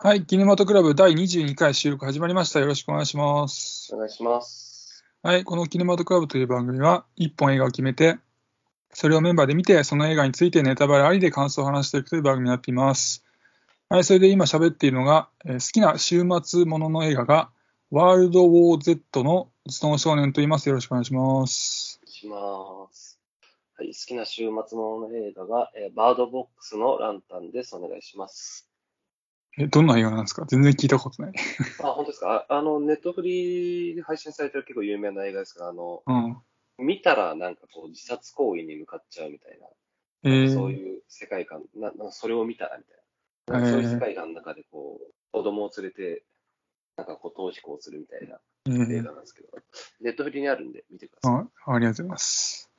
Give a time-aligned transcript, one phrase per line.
[0.00, 2.60] はい、キネマトクラブ第22回収録始まりました。
[2.60, 3.92] よろしくお願いします。
[3.92, 5.04] お願いします。
[5.24, 8.16] はい、このキネマトクラブという番組は、1本映画を決めて、
[8.92, 13.24] それをメンバーで見て、その映画についてネタバレありで感想を話していくという番組になっています。
[13.88, 17.50] はい、それで今喋っているのが、えー好きな週末ものの映画が、
[17.90, 20.68] ワールドウォー Z のストーン少年と言います。
[20.68, 22.00] よろしくお願いします。
[22.06, 22.36] しま
[22.92, 23.18] す。
[23.76, 27.74] はい、好きな週末ものの映画が、えーバードボックスのランタンです。
[27.74, 28.67] お願いします。
[29.58, 30.44] え、どんな映画なんですか？
[30.46, 31.32] 全然聞いたことない。
[31.82, 32.46] あ、本当ですか？
[32.48, 36.36] ああの、ネットフリで配信されてる結構有名な映画ですが、あの、うん。
[36.78, 39.66] 見たらなんかこう自殺行為に向かっちゃうみたいな、
[40.30, 42.98] えー、そういう世界観な、なそれを見たらみたいな。
[43.00, 46.22] えーそういう世界観の中でこう、子供を連れて、
[46.96, 49.48] なんかこう、逃避行するみたいなえー映画なんですけど、
[50.02, 51.34] ネットフリにあるんで見てください。
[51.66, 52.70] あありがとうございます。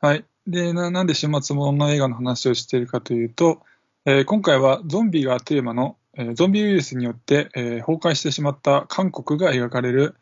[0.00, 0.24] はい。
[0.46, 3.60] で、ななんで週末ものの映画の話をしているかというと、
[4.06, 5.96] えー今回はゾンビがテーマの、えー
[6.34, 10.16] ゾンビウイルスによって、崩壊してしまった韓国が描かれる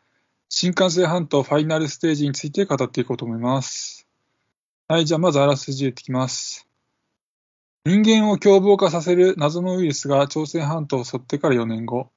[0.49, 4.07] 新幹線半島ファイナルステージについて語っていこうと思います。
[4.87, 5.05] はい。
[5.05, 6.67] じゃあまずあらすじ言ってきます。
[7.85, 12.09] 人間を凶暴化させる謎のウイルスが朝鮮半島を襲ってから4年後、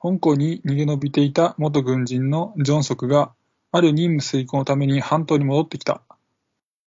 [0.00, 3.32] 香港に逃げ延びていた元軍人のジョンソクが
[3.70, 6.00] ある任務遂行のために半島に戻ってきた。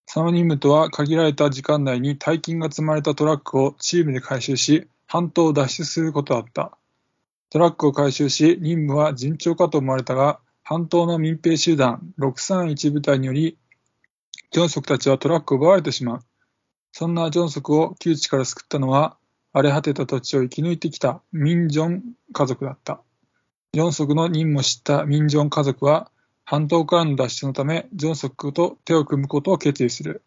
[0.05, 6.75] その任務とは限られた時間内に大金が積まれたトラックをチームで回収し、半島を脱出することだった。
[7.51, 13.55] トラックを回収し、任務は順調かと思われたが、半島の民兵集団631部隊により、
[14.49, 16.19] ジョンソクたちはトラックを奪われてしまう。
[16.91, 19.15] そんなジョンソクを窮地から救ったのは、
[19.51, 22.99] 荒れ果てた土地を生き抜いてきたミンジョン家族だった。
[23.71, 26.09] ジョンソクの任務を知ったミンジョン家族は、
[26.43, 30.23] 半島からの脱出のため、ジョンソクと手を組むことを決意する。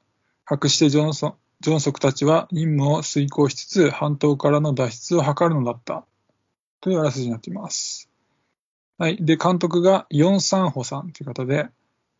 [0.48, 6.04] 隠してジョンソンジョンソクたちは任務を遂行しつつ、半島からの脱出を図るのだった。
[6.80, 8.08] というあらすじになっています。
[8.98, 9.16] はい。
[9.20, 11.68] で、監督がヨン・サンホさんという方で、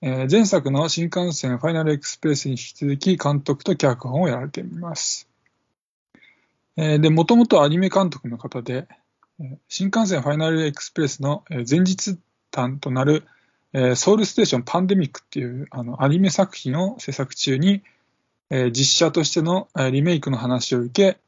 [0.03, 5.29] えー前作の新幹線ファイナルエクスプレスに引き続き監督と脚本をやられています。
[6.77, 8.89] えーで、もともとアニメ監督の方で、
[9.69, 12.19] 新幹線ファイナルエクスプレスの前日
[12.51, 13.25] 譚となる、
[13.73, 17.83] えーソウルステーションパンデミックっていうあのアニメ作品を制作中に、
[18.51, 21.21] え実写としてのえリメイクの話を受け、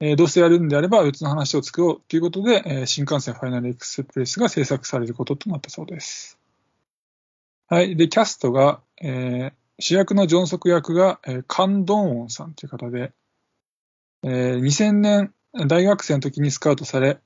[0.00, 6.38] えどうせやるんであれば別の話を作ろうということで、え新幹線ファイナルエクスプレスが制作されることとなったそうです。
[7.68, 7.96] はい。
[7.96, 13.12] で、キャストが、えー主役のジョンソク役が、えーカン・ドンウォンさんという方で、
[14.22, 15.34] えー2000年
[15.66, 17.18] 大学生の時にスカウトされ、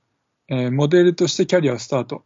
[0.47, 2.23] えーモデルとしてキャリアをスタート。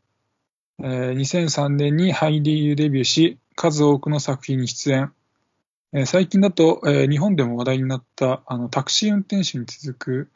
[0.83, 5.13] えー2003年に俳優デビューし、数多くの作品に出演。
[5.91, 10.31] えー最近だと、えー日本でも話題になったあのタクシー運転手に続く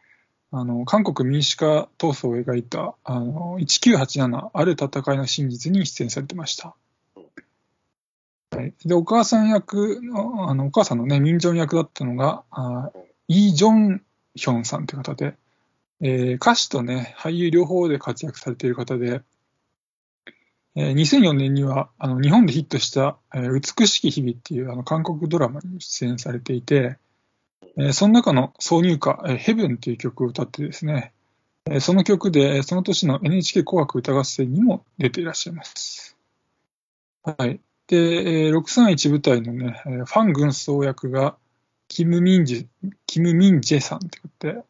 [0.52, 6.76] あの韓国民主化闘争を描いたあの1987ある戦いの真実に出演されてました。
[8.52, 12.92] はい、でお母さん役のあのお母さんのね民情役だったのがあ
[13.28, 14.04] イ・ジョン
[14.36, 15.36] ヒョンさんという方で、
[16.02, 19.22] えー歌手とね俳優両方で活躍されている方で、
[20.76, 26.98] えー2004年にはあの日本でヒットした、えー美しき日々っていうあの韓国ドラマに出演されていて、
[27.78, 31.14] えーその中の挿入歌、えーヘブンっていう曲を歌ってですね、
[31.70, 36.18] えーその曲で、その年の NHK 紅白歌合戦にも出ていらっしゃいます。
[37.24, 37.60] はい。
[37.88, 41.38] で、えー631部隊のね、えーファン軍曹役が、
[41.88, 42.68] キム・ミンジ、
[43.06, 44.64] キム・ミンジェさんって言って、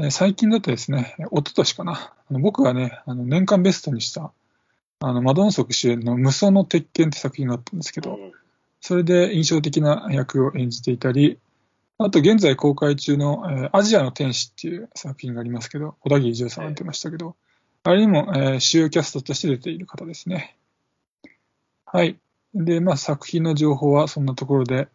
[0.00, 4.32] えー最近だとですね、一昨年かな、あの僕がね、あの年間ベストにした、
[5.00, 8.32] あの、マドンソク主演の無双の鉄拳って作品があったんですけど、うん
[8.80, 11.38] それで印象的な役を演じていたり、
[11.98, 17.34] あと現在公開中の、えーアジアの天使っていう作品がありますけど、小田切丈さんが出てましたけど、
[17.82, 20.56] あれにも、えー主要キャストとして出ている方ですね。
[21.86, 22.18] はい。
[22.54, 24.88] で、まあ作品の情報はそんなところで、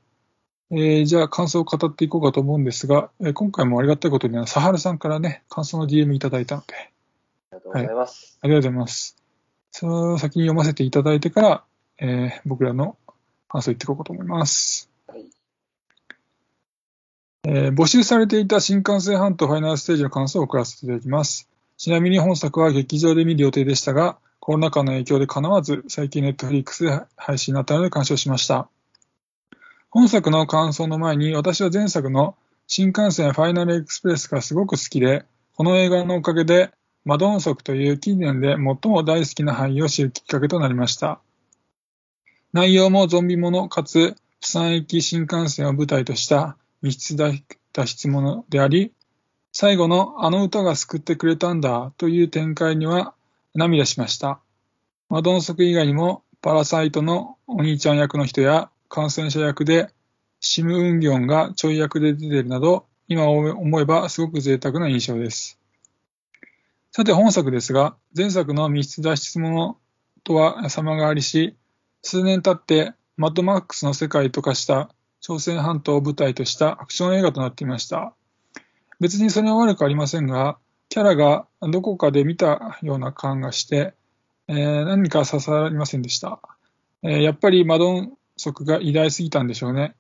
[0.72, 6.74] えーじゃあ感想を語っていこうかと思うんですが、えー今回もありがたいことに、サハルさんからね、感想の DM いただいたので、
[7.52, 8.38] ありがとうございます。
[8.42, 9.23] ありがとうございます。
[9.76, 11.64] その先に読ませていただいてから、
[11.98, 12.96] えー僕らの
[13.50, 14.88] 感想を言っていこうかと思います。
[15.08, 15.26] はい。
[17.46, 21.50] えー募集されていた新幹線半島ファイナルステージの感想を送らせていただきます。
[21.78, 28.70] ちなみに本作は劇場で見る予定でしたが、コロナ禍の影響で叶わず、最近ネットフリックスで配信になったので鑑賞しました。
[29.90, 32.36] 本作の感想の前に、私は前作の
[32.68, 35.26] 新幹線ファイナルエクスプレスがすごく好きで、
[35.56, 36.72] この映画のおかげで、
[37.06, 41.20] マドンソクという近年で最も大好きな俳優を知るきっかけとなりました。
[42.54, 47.18] 内容もゾンビものかつ、釜山駅新幹線を舞台とした密室
[47.74, 48.94] 脱出ものであり、
[49.52, 53.14] 最後のあの歌が救ってくれたんだという展開には
[53.54, 54.40] 涙しました。
[55.10, 59.90] マドンソク以外にもパラサイトのお兄ちゃん役の人や感染者役で
[60.40, 65.60] シム・ウンギョンがちょい役で出ているなど今思えばすごく贅沢な印象です。
[66.96, 69.76] さて本作ですが前作の密室脱出者
[70.24, 71.58] とは様変わりし
[72.04, 74.90] 数年経ってマッドマックスの世界と化した
[75.24, 78.14] 朝鮮半島を舞台としたアクション映画となっていました。
[79.00, 80.58] 別にそれは悪くありませんが、
[80.90, 83.94] キャラがどこかで見たような感がして、
[84.50, 86.42] えー、何か刺さりませんでした。
[87.04, 89.96] えー、やっぱりマドンソクが偉大すぎたんでしょうね。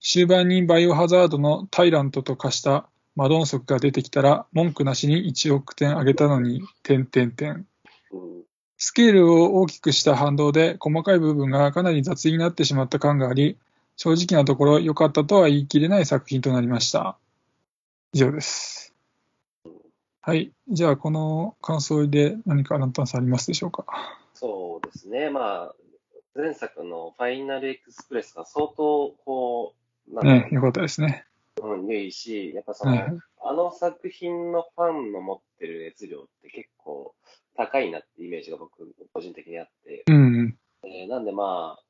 [0.00, 7.66] 終盤にバイオハザードのタイラントと化したマドンソクが出てきたら文句なしに1億点上げたのに、点点点。
[8.76, 13.58] スケールを大きくした反動で細かい部分がかなり雑になってしまった感があり、
[13.96, 17.18] 正直なところ良かったとは言い切れない作品となりました。
[18.12, 18.94] 以上です。
[20.20, 20.52] はい。
[20.68, 23.84] じゃあ、この感想で何かランタンさんありますでしょうか？
[24.32, 25.28] そうですね。
[25.28, 25.74] まあ、
[26.36, 29.74] 前作のファイナルエクスプレスが相当、こ
[30.08, 31.24] う、なんね、よかったですね。
[31.62, 37.14] うん、いいし、やっぱその、はい、あの作品のファンの持ってる熱量って結構
[37.56, 40.04] 高いなってイメージが僕、個人的にあって。
[40.06, 41.84] うん、えー、なんでまあ、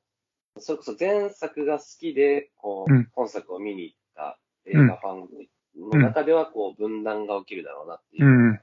[0.59, 8.61] それこそ前作が好きで、こう、うん、本作を見に行った映画ファンの中では、こう、分断が起きるだろうなっていう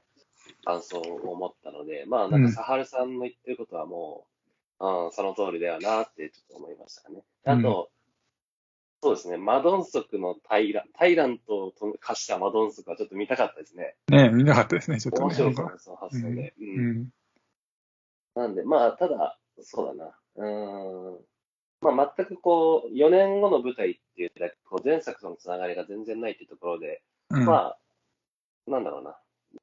[0.65, 4.25] 感想を持ったので、まあ、なんか、サハルさんの言ってることはも
[4.79, 7.23] う、うん、その通りだよなってちょっと思いましたね。
[7.45, 7.89] あと、
[9.03, 13.95] そうですね、マドンソクのタイラタイラントと化したマドンソクはちょっと見たかったですね。
[14.09, 15.25] ね見たかったですね、ちょっと、ね。
[15.25, 16.53] 面白かったです、その発想で。
[16.59, 16.79] うん。
[16.79, 17.09] うん、
[18.33, 20.17] なんで、まあ、ただ、そうだな。
[20.35, 21.19] うん。
[21.81, 27.77] まあ、全くこう、4年後の舞台っていうだけ、こう前作とのつながりが全然ないっていうところで、うん、まあ、
[28.67, 29.15] なんだろうな。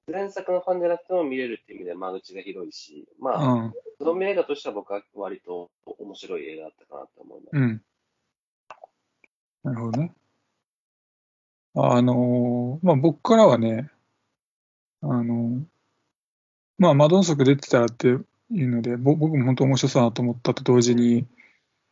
[0.07, 7.57] 前作のファンじゃなくても見れるっていう意味で間口が広いし、まあ、うん、ゾンビ映画としては僕は割と面白い映画だったかなと思います。
[7.57, 7.83] うん。
[9.65, 10.13] なるほどね。
[11.75, 13.91] あのー、まあ僕からはね、
[15.03, 15.63] あのー、
[16.79, 18.25] まあマドンソク出てたらっていう
[18.69, 21.27] ので、僕も本当面白そうだなと思ったと同時に、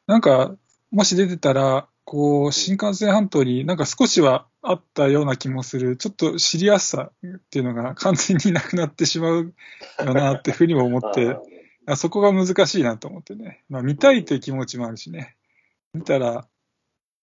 [0.07, 0.55] なんか、
[0.91, 9.55] もし出てたら、こう、新幹線半島になんか少しはあったような気もする、ちょっと知りやすさっていうのが完全になくなってしまう
[10.05, 11.37] よなっていうふうにも思って、
[11.97, 13.65] そこが難しいなと思ってね。
[13.69, 15.37] まあ見たいという気持ちもあるしね。
[15.95, 16.47] 見たら、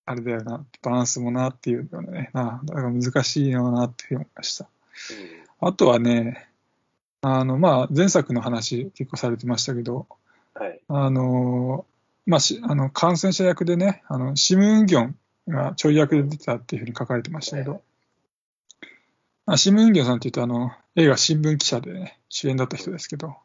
[0.09, 4.67] あれだよな、バランスもなっていうようなね、あだから難しいよなって思いました。
[5.59, 6.49] あとはね、
[7.21, 10.07] あの、まあ前作の話結構されてましたけど、
[10.55, 11.85] はい、あの、
[12.25, 15.15] まあ、しあの感染者役でね、あのシム・ウンギョン
[15.47, 17.83] がちょい役で出てたっていうふうに書かれてましたけど、
[19.45, 23.35] まあ、シム・ウンギョンさんっていうとあの、映画新聞記者で、ね、主演だった人ですけど、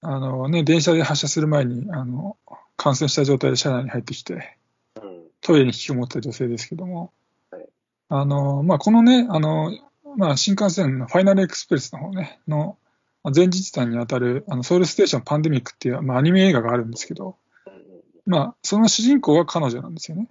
[0.00, 2.38] あのね、電車で発車する前にあの
[2.78, 4.56] 感染した状態で車内に入ってきて、
[5.42, 7.12] トイレに引きこもった女性ですけども、
[8.08, 9.76] あのまあ、このね、あの
[10.16, 12.78] まあ、新幹線のファイナルエクスプレスの方ね、の
[13.34, 17.36] 前日談にあたるあのソウルステーションパンデミックっていう、まあ、アニメ映画があるんですけど、
[18.26, 20.28] まあ、その主人公は彼女なんですよね。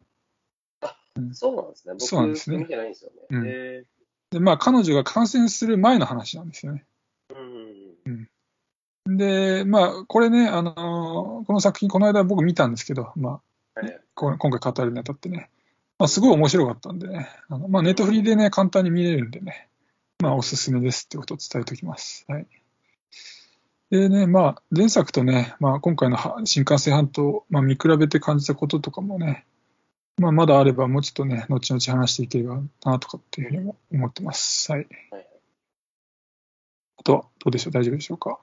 [0.82, 0.96] あ、
[1.34, 1.94] そうなんですね。
[1.94, 2.58] 僕、そうなんですね。
[2.58, 3.16] 見てないんですよね。
[3.30, 6.86] うん、で、まあ、彼女が感染する前の話なんですよね。
[9.06, 13.42] うん、で、まあ、これね、あのこの作品、この間僕見たんですけど、ま
[13.76, 15.50] あ、はい、今回語るにあたってね、
[15.98, 19.70] まあ、すごい面白かったんでね、あのまあ、ネットフリでね、簡単に見れるんでね、
[20.20, 22.26] まあ、おすすめですってことを伝えておきます。
[22.28, 22.48] はい。
[23.90, 29.46] でね、まあ、前作とね、まあ、今回の新幹線半島、まあ、見比べて感じたこととかもね、
[30.18, 34.72] まあ、まだあれば、もうちょっとね、後々話していければなとかっていうふうにも思ってます。
[34.72, 34.88] はい。
[35.12, 35.28] はい、
[36.98, 37.74] あとは、どうでしょう？
[37.74, 38.40] 大丈夫でしょうか？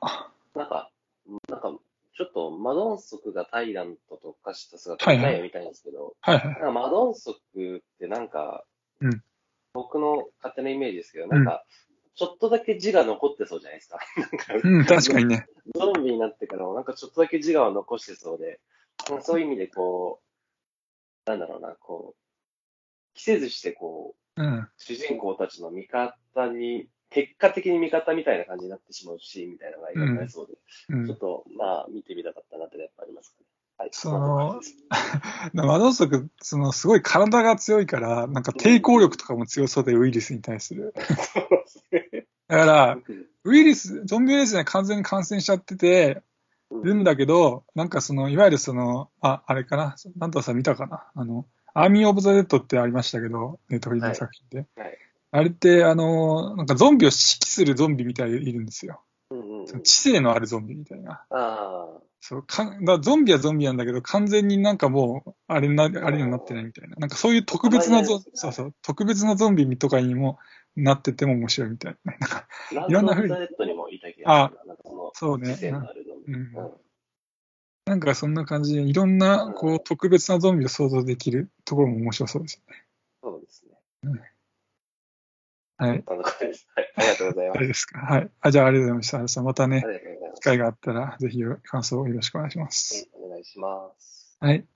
[0.55, 0.91] なんか、
[1.49, 1.73] なんか、
[2.19, 8.65] ちょっとマドンソクがタイラントと化した姿見たいみたいんですけど、はいはい、マドンソクってなんか、
[9.01, 9.23] うん、
[9.73, 11.65] 僕の勝手なイメージですけど、なんか、
[12.17, 13.99] ちょっとだけ字が残ってそうじゃないですか。
[14.17, 14.29] なん
[14.61, 15.47] か、うん、確かにね。
[15.77, 18.59] ゾンビになってからもなんかちょっとだけ自我を残してそうで、
[19.21, 20.21] そういう意味でこ
[21.25, 26.17] う、なんだろうな、こう、着せずしてこう、うん、主人公たちの味方
[26.49, 30.55] に、結果的に味方みたいな感じになってしまうシーンみたいなのが描かれそうで、
[30.91, 33.47] うん、ちょっとまあ見てみたかったなってやっぱありますかね。
[33.79, 34.61] はい、その、
[35.55, 40.93] マドンソク、その、すごい体が強いから、なんか抵抗力とかも強そうで、ウイルスに対する。
[42.49, 42.99] だから、
[43.45, 46.23] ウイルス、ゾンビウイルスには完全に感染しちゃってて、
[46.71, 54.67] るんだけど、なんかその、いわゆるその、あ、あれかな、なんとさん見たかな、あの、アーミー・オブ・ザ・デッドってありましたけど、ネットフリの作品で。
[54.77, 54.88] はい。
[54.88, 54.99] はい、
[55.31, 59.03] あれって、あの、なんかゾンビを指揮するゾンビみたいにいるんですよ。
[59.31, 61.25] うんうんうん、知性のあるゾンビみたいな。
[61.31, 62.01] ああ。
[62.21, 66.97] そうかだゾンビはゾンビなんだけど、完全になんかもう、あれな、あれになってないみたいな。
[66.97, 70.39] なんかそういう特別なゾン、そうそう、特別なゾンビとかにも
[70.75, 72.13] なってても面白いみたいな。
[72.13, 72.49] なんか、
[72.89, 73.35] いろんなふうに。
[74.25, 74.51] あ、
[75.15, 75.57] そうね。
[76.27, 76.53] うん、
[77.87, 82.85] なんかそんな感じで、いろんな、こう、特別なゾンビを想像できるところも面白そうですよね。
[83.23, 83.79] そうですね。
[84.05, 84.21] うん
[85.79, 85.91] はい。
[85.91, 86.03] はい。
[86.97, 87.57] ありがとうございます。
[87.57, 87.99] あれですか？
[88.01, 88.31] はい。
[88.41, 89.43] あ、じゃあありがとうございました。
[89.43, 89.85] またね、
[90.37, 93.09] 機会があったら、ぜひ感想をよろしくお願いします。
[93.15, 94.37] お願いします。
[94.41, 94.67] はい。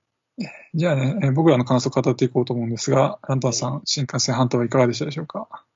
[0.74, 5.66] じゃあね、僕らの感想を語っていこうと思うんですが、ランタンさん、新幹線半島はいかがでしたでしょうか？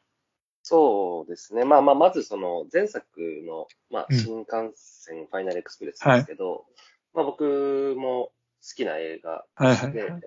[0.62, 1.64] そうですね。
[1.64, 6.60] まあまあ、まずその前作の、まあ、新幹線ファイナルエクスプレスですけど、はい、
[7.14, 8.32] まあ僕も好
[8.74, 10.22] きな映画で、はいはいはい、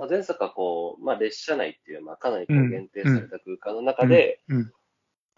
[0.00, 4.40] まあ、前作はこう、まあ、列車内っていう、まあ、かなりこう限定された空間の中で、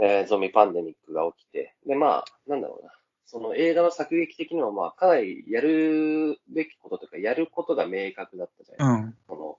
[0.01, 2.93] えー、ゾンビパンデミックが起きて、で、まあ、なんだろうな。
[3.27, 9.29] その映画の作劇的にも、まあ、かなりやるべきことというか、やることが明確だったじゃないですか。
[9.29, 9.59] うん、この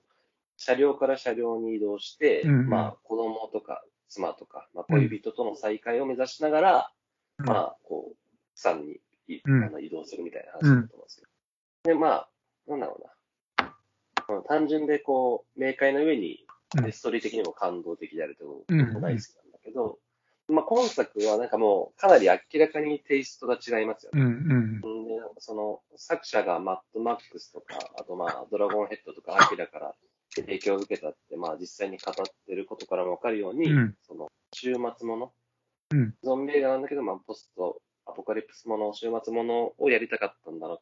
[0.56, 6.90] 車両から車両に移動して、うん、まあ、子供とか妻とか、まあ、恋人との再会を目指しながら、
[7.40, 8.16] うん、まあ、こう、
[8.54, 9.00] 山に、
[9.44, 11.22] あの移動するみたいな話だと思うんですけ
[11.90, 11.94] ど。
[11.94, 12.28] で、まあ、
[12.68, 13.13] なんだろうな。
[14.48, 16.46] 単純でこう、明快な上に、
[16.92, 19.98] ストーリー的にも感動的であるというのも大好きなんだけど、
[20.48, 24.20] まあ、今作はなんかもうかなり明らかにテイストが違いますよね。
[24.20, 29.94] うんうん、でその作者がマッドマックスとか、あとまあドラゴンヘッドとかアキラから
[30.36, 32.14] 影響を受けたって、まあ実際に語っ
[32.46, 35.32] てることからもわかるように、うん、その週末もの、
[35.92, 40.80] うん、ゾンビ映画なんだけど、まあポストアポカリプスもの、週末ものをやりたかったんだろ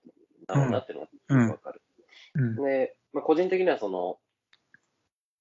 [0.49, 1.82] うなっていうのがわかる。
[2.34, 4.19] うん、で、まあ個人的にはその、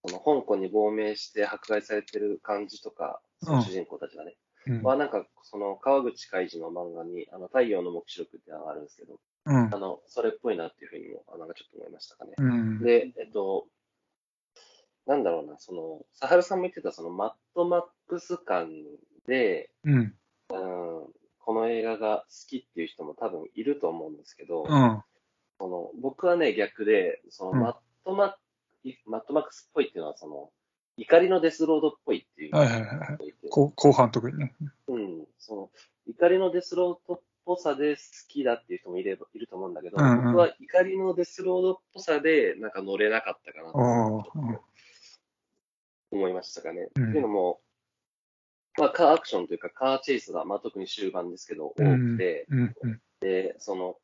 [0.05, 4.35] その香港に亡命して迫害されてる感じとか、その主人公たちがね。
[4.67, 12.33] うん、まあなんか、その川口海二の漫画に、あの、太陽の目視録ってのがあるんですけど、うん、あの、それっぽいなっていうふうにも、なんかちょっと思いましたかね。
[12.37, 13.67] うん、で、えっと、
[15.07, 18.69] なんだろうな、その、サハルさんも言ってた、その、マッドマックス感
[19.27, 20.13] で、うん、
[20.49, 24.63] この映画が好きっていう人も多分いると思うんですけど、
[25.61, 28.33] その僕はね、逆で、その、マッドマッ
[29.05, 30.49] マッドマックスっぽいっていうのは、その、
[30.97, 32.55] 怒りのデスロードっぽいっていう。
[32.55, 33.49] はいはいはい。
[33.49, 34.55] 後半特にね。
[34.87, 35.27] うん。
[35.37, 35.69] その、
[36.07, 44.23] 怒りのデスロードっぽさで好きだっていう人もいればいると思うんだけど、うんうん、僕は怒りのデスロードっぽさでなんか乗れなかったかなと
[46.09, 46.89] 思いましたかね。
[46.95, 47.61] うん、っていうのも、
[48.79, 53.97] まあ、カーアクションというか、カーチェイスが、まあ、特に終盤ですけど、多くて、うんうん、で、その、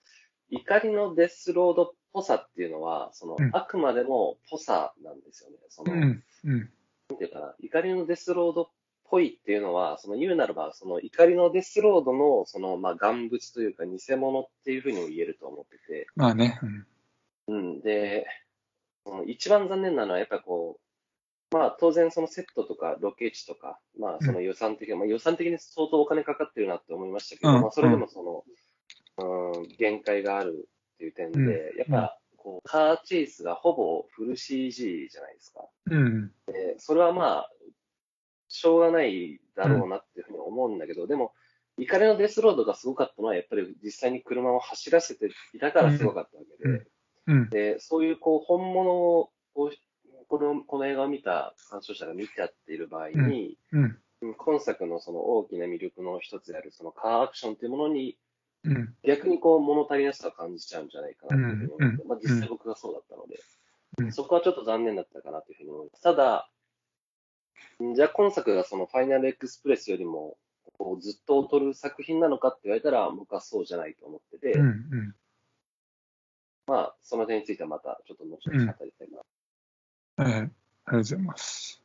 [0.50, 5.58] 怒りのデスロードっぽさっていうのは、その、うん、あくまでもぽさなんですよね。
[5.70, 6.70] その、うんうん、
[7.10, 8.70] なんていうかな、怒りのデスロードっ
[9.10, 16.08] ぽいっていうのは、その言うならば、その怒りのデスロードの、その、まあ、願物というか偽物っていうふうにも言えると思ってて。
[16.16, 16.60] まあね。
[16.62, 16.88] うん。
[17.48, 18.26] うん、で、
[19.06, 28.44] その一番残念なのは、やっぱこう、まあ当然そのセットとかロケ地とか、まあその予算的に、うん、まあ予算的に相当お金かかってるなって思いましたけど、うん、まあそれでもその、
[29.18, 35.66] うん、限界があるっていう点で、やっぱこう、カーチェイスがほぼフル CG じゃないですか。
[35.92, 36.32] うん。
[36.48, 37.52] で、それはまあ、
[38.50, 41.34] しょうがないだろうなっていうふうに思うんだけど、うん、でも、
[41.78, 46.88] 怒りのデスロードがすごかったのは、やっぱり実際に車を走らせていたからすごかったわけで、
[47.28, 53.98] うん、でそういうこう本物をこのこの映画を見た鑑賞者が見ちゃっている場合に、うん、
[54.38, 58.18] 今作のその大きな魅力の一つであるそのカーアクションというものに
[58.64, 63.40] うん、逆にこう物足りなさを感じちゃうんじゃないかなと思って、まあ、実際僕がそうだったので、
[64.00, 66.04] うん、そこはちょっと残念だったかなというふうに思います。
[66.04, 66.50] ただ、
[67.96, 70.38] じゃあ今作がそのファイナルエクスプレスよりも
[70.78, 75.16] こうずっと劣る作品なのかって言われたら僕はそうじゃないと思ってて、うんうん、
[76.68, 79.08] まあその点についてはまたちょっと後ほど語りたい
[80.18, 80.52] な、はい、ありがと
[80.94, 81.84] うございます。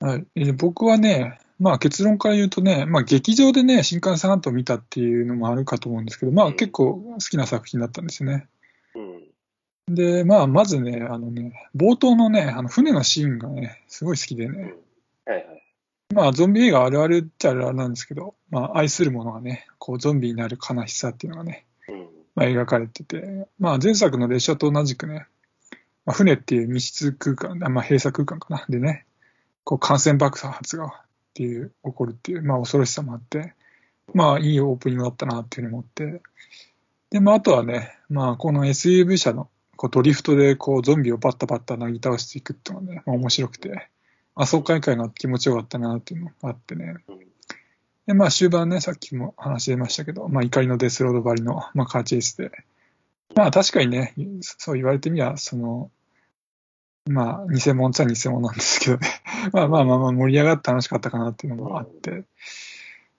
[0.00, 8.48] はい、え僕はね、まあ結論から言うとね、まあ劇場でね、新幹線半島見たっていうのもあるかと思うんですけど、まあ結構好きな作品だったんですよね。
[9.88, 14.74] うん、で、まあまずね、あのね、冒頭のね、あの船のシーンがね、すごい好きでね。
[15.26, 15.64] はいはい。
[16.12, 21.66] まあゾンビ映画あるあるっちゃあるあるなんですけど、まあ愛するものがね、こうゾンビになる悲しさっていうのがね、
[22.34, 25.26] まあ描かれてて、まあ前作の列車と同じくね、
[26.04, 28.64] まあ、船っていう密室空間、まあ閉鎖空間かな。
[28.68, 29.06] でね、
[29.64, 31.03] こう感染爆発が
[31.34, 33.54] っていう、起こるっていう、まあ恐ろしさもあって、
[34.12, 36.22] まあいいオープニングだったなっていうふうに思って、
[37.10, 43.88] で、まああとはね、まあこの SUV 車のこうドリフトでこうゾンビをバッタバッタなぎ倒していくっていうのはね、まあ、面白くて、
[44.36, 46.94] あ、爽快感が気持ちよかったなっていうのがあってね。
[48.06, 52.52] で、まあ終盤ね、さっきも話し出ましたけど、まあ怒りのデスロードばりの、まあカーチェイスで、
[53.34, 55.90] まあ確かにね、そう言われてみれば、その、
[57.06, 59.08] まあ偽物っちゃ偽物なんですけどね。
[59.52, 62.24] まあまあまあまあ盛り上がって楽しかったかなっていうのもあって。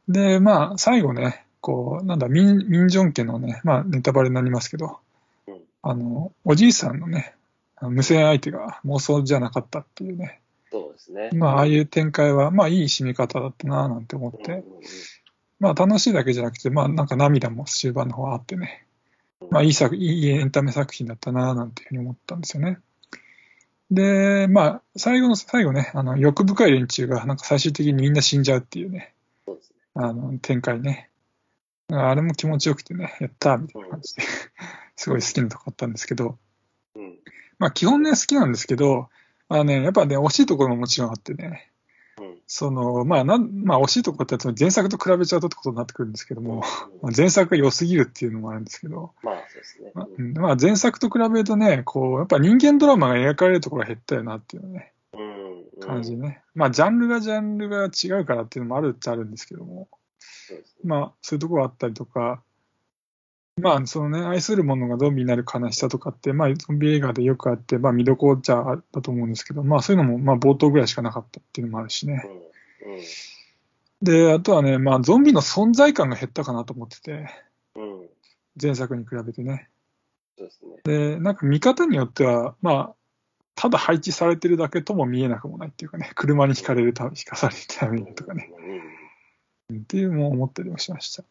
[0.08, 5.00] で、まあ最後ね、こう、なんだ、ミン、ミンジョン家のね、まあネタバレになりますけど、
[5.48, 7.36] うんあの、おじいさんのね、
[7.82, 10.42] 無線相手が妄想じゃなかったっていうね。
[10.72, 11.30] そうですね。
[11.34, 14.64] まあ、ああいう展開は、まあ、いい締め方だったな、なんて思って、
[15.60, 18.86] まあ、楽しいだけじゃなくて、まあ、なんか涙も終盤の方あってね、
[19.42, 22.80] うんまあ、いい作、いいエンタメ作品だったな、なんていうふうに思ったんですよね。
[23.92, 29.14] で、まあ、最後の最後ね、あの、欲深い連中が、なんか最終的にみんな死んじゃうっていうね、
[29.46, 29.78] そうですね。
[29.94, 31.10] あの、展開ね。
[31.92, 34.24] あれも気持ちよくてね、やったーみたいな感じで、
[34.96, 36.38] すごい好きなとこあったんですけど、
[36.96, 37.20] うん。
[37.60, 39.10] まあ、基本ね、好きなんですけど、
[39.50, 41.75] あのね、やっぱね、惜しいところももちろんあってね、うん。
[42.48, 46.62] その、まあ、なん、まあ、惜しいところって前作と比べちゃうとってことになってくるんですけども、
[47.02, 49.92] まあ前作が良すぎるっていうのもあるんですけど、まあ、そうですね。
[49.96, 55.80] まあうんうんまあ、前作と比べるとね、こう、やっぱ人間ドラマが描かれるところが減ったよなっていうね、うん。
[55.80, 56.44] 感じね。
[56.54, 59.88] まあ、ジャンルがジャンルが違うからっていうのもあるっちゃあるんですけども、
[60.52, 60.58] ね。
[60.84, 62.44] まあ、そういうところがあったりとか、
[63.62, 72.22] まあ、そのね、愛するものがゾンビになる悲しさとかって、まあ、ゾンビ映画でよくあって、まあ、見どころっちゃあったと思うんですけど、まあ、そういうのも、まあ、冒頭ぐらいしかなかったっていうのもあるしね。
[72.84, 72.94] うん。
[72.94, 73.02] うん。
[74.02, 77.30] で、あとはね、まあ、ゾンビの存在感が減ったかなと思ってて、
[77.76, 78.10] うん。
[78.62, 79.70] 前作に比べてね。
[80.38, 80.82] そうですね。
[80.84, 82.96] で、なんか見方によっては、まあ、
[83.56, 88.52] ただ配置されてるだけとも見えなくもないっていうかね、車に引かれるため、引かされるためにとかね、
[89.70, 89.78] うん。
[89.78, 91.24] っていうのも思ったりもしました。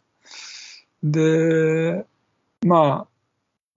[1.03, 2.07] で、
[2.65, 3.07] ま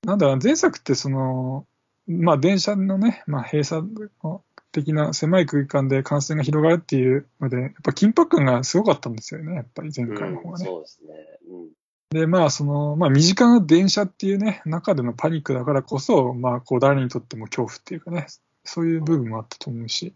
[0.03, 1.65] あ、なんだろう、前作ってその、
[2.08, 3.86] まあ電車のね、まあ閉鎖
[4.72, 10.52] 的な狭い空間で感染が広がるっていうので、やっぱ緊迫感がすごかったんですよね、やっぱり前回の方うん。
[10.54, 10.65] がね。
[10.65, 11.13] そうですね。
[11.50, 11.69] うん。
[12.10, 18.28] で、まあ、その、まあ、身近な電車っていうね、中でのパニックだからこそ、まあ、こう、誰にとっても恐怖っていうかね、
[18.63, 20.13] そういう部分もあったと思うし、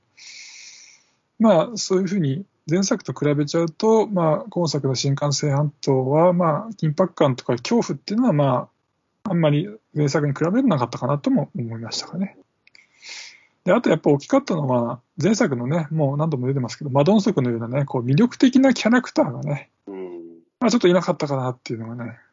[1.38, 8.69] まあ、そういうふうに、前作と比べちゃうと、まあ、今作の新幹線半島は、まあ、緊迫感とか恐怖っていうのは、ま
[9.24, 12.38] あ、あんまり前作に比べなかったかなとも思いましたかね。
[13.63, 20.21] で、あとやっぱ大きかったのは、前作のね、もう何度も出てますけど、マドンソクのようなね、こう、魅力的なキャラクターがね、うん。
[20.60, 22.31] まあ、ちょっといなかったかなっていうのがね、うん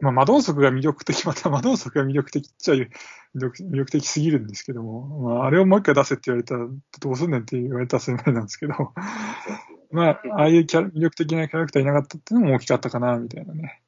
[0.00, 2.88] まあ、マドンソクが魅力的、 またマドンソクが魅力的っちゃ魅
[3.34, 6.66] 力魅力的すぎるんですけども、まあ、あれをもう一回出せって言われたら、
[7.00, 8.74] どうすんねんって言われたらそれまでなんですけど。
[9.90, 13.82] まあ、ああいうキャラ魅力的なキャラクターいなかったっていうのも大きかったかな、みたいなね。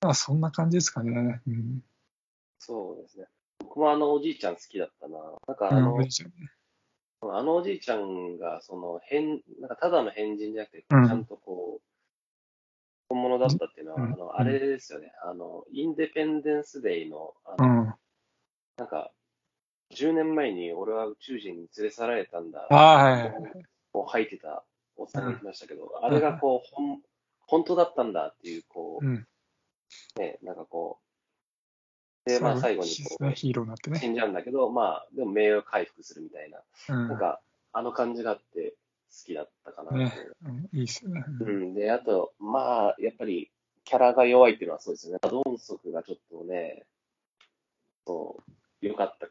[0.00, 1.40] まあ、そんな感じですかね。
[1.46, 1.82] うん。
[2.58, 3.26] そうですね。
[3.58, 5.18] 僕もあのおじいちゃん好きだったな。
[5.46, 6.50] なんかあうんの、おじいちゃんね
[7.22, 11.93] あのおじいちゃんが、その、変、なんかただの変人じゃなくて、ちうんゃんとこう、
[13.14, 15.12] 本物だったっていうのは、あの、あれですよね。
[15.22, 17.94] あの、インデペンデンスデイの、あの、うん。
[18.76, 19.12] なんか、
[19.94, 22.66] 10年前に俺は宇宙人に連れ去られたんだ。
[22.70, 23.32] あ、はい。
[23.92, 24.64] こう吐いてた
[24.96, 27.00] おっさんがいましたけど、あれがこう、ほん、
[27.46, 29.26] 本当だったんだっていう、こう、うん。
[30.18, 30.98] ね、なんかこ
[32.26, 34.00] う、で、まあ最後にこう、ヒーローになってね。
[34.00, 37.08] 死んじゃうんだけど、まあ、でも名誉回復するみたいな、うん。
[37.10, 37.40] なんか、
[37.72, 38.74] あの感じがあって
[39.24, 39.96] きだったかな。
[39.96, 40.12] ね
[40.44, 41.24] うん、いいっすよね。
[41.40, 41.44] う。
[41.44, 41.74] ん。
[41.74, 43.50] で、あと、まあ、やっぱり、
[43.84, 45.18] キャラが弱いっていうのはそうですよね。
[45.22, 46.84] ドンソクがちょっとね、
[48.06, 49.28] そう、良かった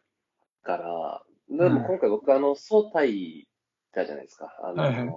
[0.64, 3.48] から、でも今回僕、あの、総体い
[3.94, 4.56] たじゃないですか。
[4.64, 5.16] あの、はいはい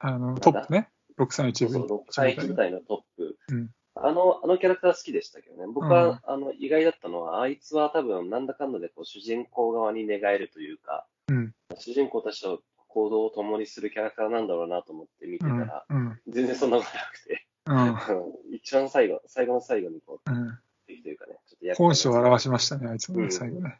[0.00, 0.88] あの、トップね。
[1.18, 3.36] 631そうそう、6歳時代のトップ。
[3.48, 5.66] うんあの、あのキャラクター好きでしたけどね。
[5.74, 11.52] 僕は、うんあの、意外だったのは、あいつは多分、なんだかんだでこう主人公側に寝返るというか、うん。
[11.76, 15.58] 主人公たちと行動を共にするキャラクターなんだろうなと思って見てうん。
[15.60, 16.20] たら、うん。
[16.26, 18.54] 全然そんなことなくて、うん。
[18.56, 20.58] 一番最後、最後の最後にこう、うん。
[20.86, 23.78] 敵というかね、ちょっと役本性を表しましたね、あいつもね、うん最後ね。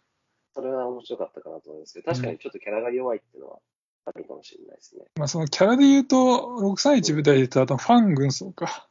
[0.54, 3.58] それは面白かったかなと思いますけど、確かにちょっとキャラが弱いっていうのは
[4.04, 5.04] あるかもしれないですね。
[5.16, 8.88] まあ、そのキャラで言うと、631部隊で言うと、あとファン軍曹か。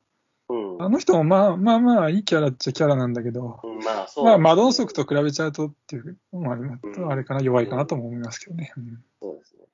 [0.50, 0.82] うん。
[0.82, 8.72] あの人もまあまあまあ、いいキャラっちゃキャラなんだけど、うんまあ、そう、まあ、マドンソクと比べちゃうとっていうのもありますうんあれかな、弱いかなとも思いますけどね。
[8.78, 9.67] うんそうですね。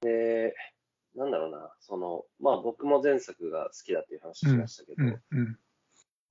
[0.00, 0.54] で、
[1.14, 5.22] なんだろうな、その、まあ僕も前作が好きだっていう話しましたけど、うん。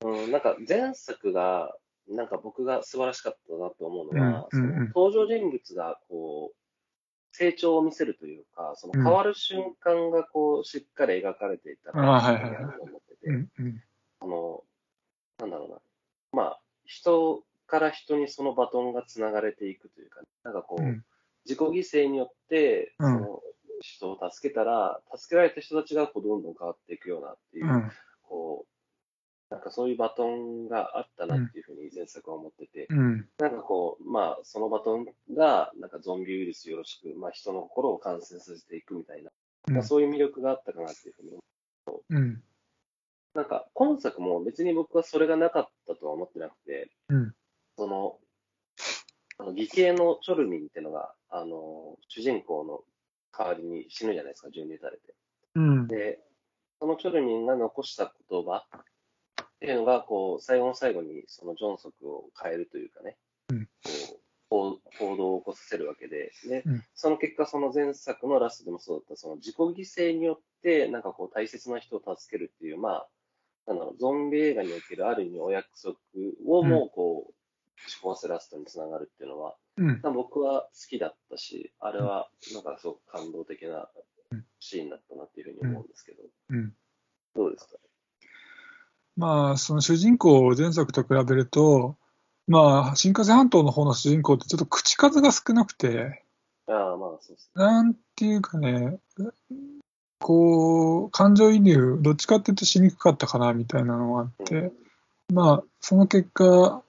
[0.04, 0.24] うん。
[0.24, 1.76] うん、なんか前作が、
[2.08, 6.56] なんか僕が素晴らしかったなと思うのは、うんうんうんその登場人物がこう、
[7.34, 12.22] 成長を見せるというか、その変わる瞬間がこう、しっかり描かれていたな
[12.78, 13.46] と思ってて。
[14.20, 14.64] あの、
[15.40, 15.78] なんだろうな、
[16.32, 21.04] まあ、人から人にそのバトンがつながれていくというか、なんかこう、うん
[21.48, 23.40] 自己犠牲によって、その
[23.82, 27.92] 人を助けたら、助けられた人たちがこうどんどん変わっていくようなっていう、うん、
[28.24, 28.78] こう、
[29.54, 39.32] なんかそういうバトンがあったなっていうふうに前作は思ってて、うん、なんかこう、まあそのバトンが、なんかゾンビウイルスよろしく、まあ人の心を感染させていくみたいな、
[39.70, 41.30] うん、まあ、そういう魅力があったかなっていうふうに
[41.86, 42.20] 思う。
[42.20, 42.44] ん、
[43.34, 46.90] なんか今作も別に僕はそれがなかったとは思ってなくて、
[47.78, 48.18] その、
[49.38, 52.82] あの義兄のチョルミンっていうのが、あの、主人公の
[53.38, 55.14] 代わりに死ぬじゃないですか、銃に撃たれて。
[55.56, 56.20] うん、で、
[56.80, 63.18] そのチョルミンが残した言葉っていうのが、こう、最後の最後にそのジョンソクを変えるというかね、
[63.50, 63.70] うん、
[64.50, 73.08] こう行動を起こさせるわけで、で、うん、その結果、その前作のラストでもそうだった、その自己犠牲によって、なんかこう、大切な人を助けるっていう、まあ、
[73.68, 75.96] なんだろう、ゾンビ映画におけるある意味お約束
[76.46, 83.88] をもうこう、シコンスラストにつながるっていうのは、うん、僕は好きだったし、あれはなんかすごく感動的な
[84.60, 86.74] シーンだったなっていうふうに思うんですけど、うん、
[87.36, 87.76] どうですか、
[89.16, 91.96] まあ、その主人公前作と比べると、
[92.48, 96.24] まあ、新風半島の方の主人公ってちょっと口数が少なくて、
[96.68, 97.64] ああ、まあそうですね。
[97.64, 99.00] なんていうかね、
[100.20, 106.84] こう、感情移入、どっちかっていうとしにくかったかなみたいなのがあって、うん、まあ、その結果、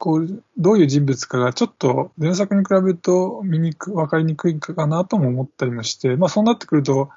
[0.00, 7.10] こう、どういう人物かがちょっと前作に比べると見にく、わかりにくいかなとも思ったりもして、まあそうなってくると、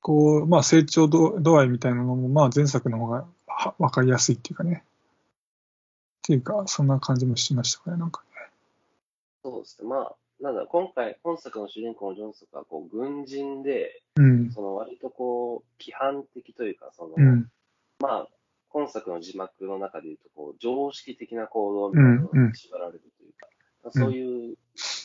[0.00, 3.26] こう、まあ成長度合いみたいなのも、まあ前作の方が
[3.78, 4.82] わかりやすいっていうかね。
[4.82, 8.48] っていうか、そんな感じもしましたかね、なんかね。
[9.44, 9.88] そうですね。
[9.88, 17.50] まあ、なんだ、今回、本作の主人公のジョンソクは、こう、軍人で、うん、その割とこう、規範的というか、その、うん、
[18.00, 18.28] まあ、
[18.72, 23.46] 本作の字幕の中で言うと、こう、常識的な行動みたいなのが縛られるというか、
[23.84, 24.56] うんうん、そういう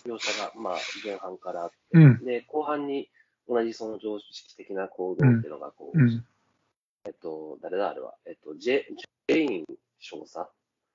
[0.06, 3.10] 描写が、まあ、前半からあって、うん、で、後半に
[3.48, 6.26] 同じその常識的な行動っていうのが、こう、うん、
[7.06, 8.84] えっと、誰だあれは、えっと、ジェ
[9.28, 9.66] ジェイン
[10.00, 10.48] 少佐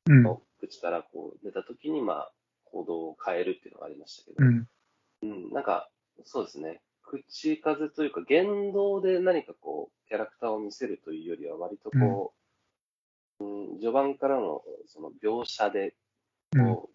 [0.06, 2.32] の口からこう出たときに、まあ、
[2.64, 4.68] 行動を変えるっていうのがありましたけど、うん、
[5.22, 5.88] うん、なんか、
[6.24, 6.80] そうですね。
[7.02, 12.41] 口数というか、言動で何かこう、キャラクターを見せるというよりは、割とこう、うん、
[13.80, 15.94] 序盤からのその描写で、
[16.56, 16.90] こ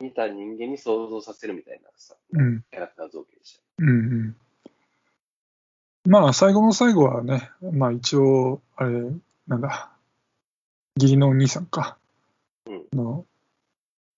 [0.00, 3.62] う、見た人間に想像させるみたいなさ、うん、キャラクター造形でした。
[3.78, 4.36] うんうん。
[6.06, 8.90] まあ、最後の最後はね、まあ一応、あれ、
[9.46, 9.92] なんだ、
[10.96, 11.98] 義理のお兄さんか、
[12.66, 13.26] うん、の、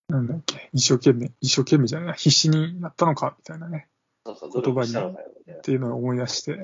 [0.07, 3.87] なんだっけ、一生懸命、一生懸命じゃない、必死になったのか、みたいなね、
[4.25, 5.15] そうそう言葉に
[5.51, 6.63] っていうのを思い出して、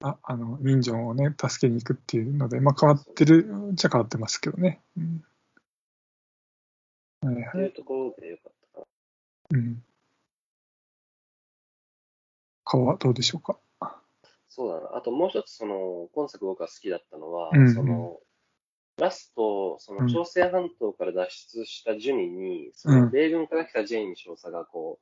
[0.00, 4.82] ああの、民情をね、助けに行くっていうので、まあ変わってるじゃ変わってますけどね。
[4.96, 5.24] うん。
[7.22, 7.46] はいはい。
[7.46, 8.86] っていうところでよかったか
[9.50, 9.82] うん。
[12.64, 13.58] 顔はどうでしょうか？
[14.48, 14.96] そうだな。
[14.96, 18.20] あともう一つ、その、今作僕が好きだったのは、うんうん、その、
[18.98, 25.00] ラスト、その朝鮮半島から脱出したジュニに、うん、その米軍から来たジェイン少佐がこ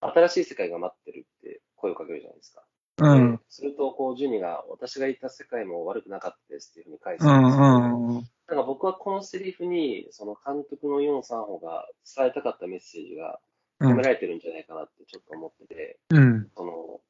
[0.00, 2.62] う、新しい世界が待ってるって声をかけるじゃないですか。
[2.96, 8.22] うん、すると、こう、ジュニが、私がいた世界も悪くなかったですっていうふうに返すんですけど、うんうん、なん
[8.58, 13.40] か僕はこのセリフに、その監督のヨン・サンホが伝えたかったメッセージが
[13.80, 17.00] 込められてるんじゃないかなってちょっと思ってて、うん、その、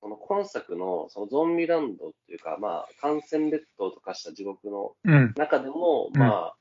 [0.00, 4.94] この今作のそのゾンビランドっていうか、まあ、感染列島とかした地獄の
[5.36, 6.56] 中でも、うん、まあ、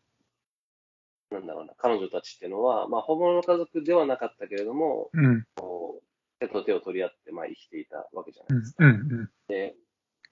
[1.31, 5.45] なんだろうな、彼女たちっていうのは、まあ、本物の家族ではなかったけれども、うん、
[6.39, 8.59] 手と手を取り合って、まあ、生きていたわけじゃない。
[8.59, 8.85] ですか。
[8.85, 9.75] うんうん、で、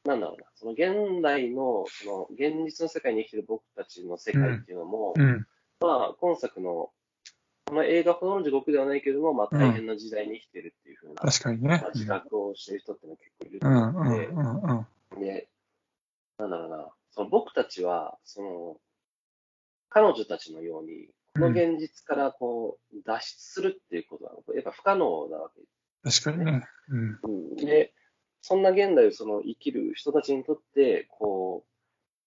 [0.05, 5.47] なんだろうな、その現代の、その現実の世界に生きてる僕たちの世界っていうのも、うん、
[5.79, 6.91] まあ、今作の、
[7.65, 11.83] この映画ほどの地獄ではないけれども、まあ、大変な時代に生きてるっていうふうな、確かにね。
[11.95, 15.47] 自覚をしてる人っていうのは結構いると思って、で、
[16.37, 18.77] なんだろうな、その僕たちは、その、
[19.89, 25.61] 彼女たちのように、この現実からこう、脱出するっていうことは、やっぱ不可能なわけ
[26.05, 26.63] 確かにね。
[26.89, 27.55] うん。
[27.55, 27.91] で、
[28.41, 31.69] そんな現代をその生きる人たちにとって、こう、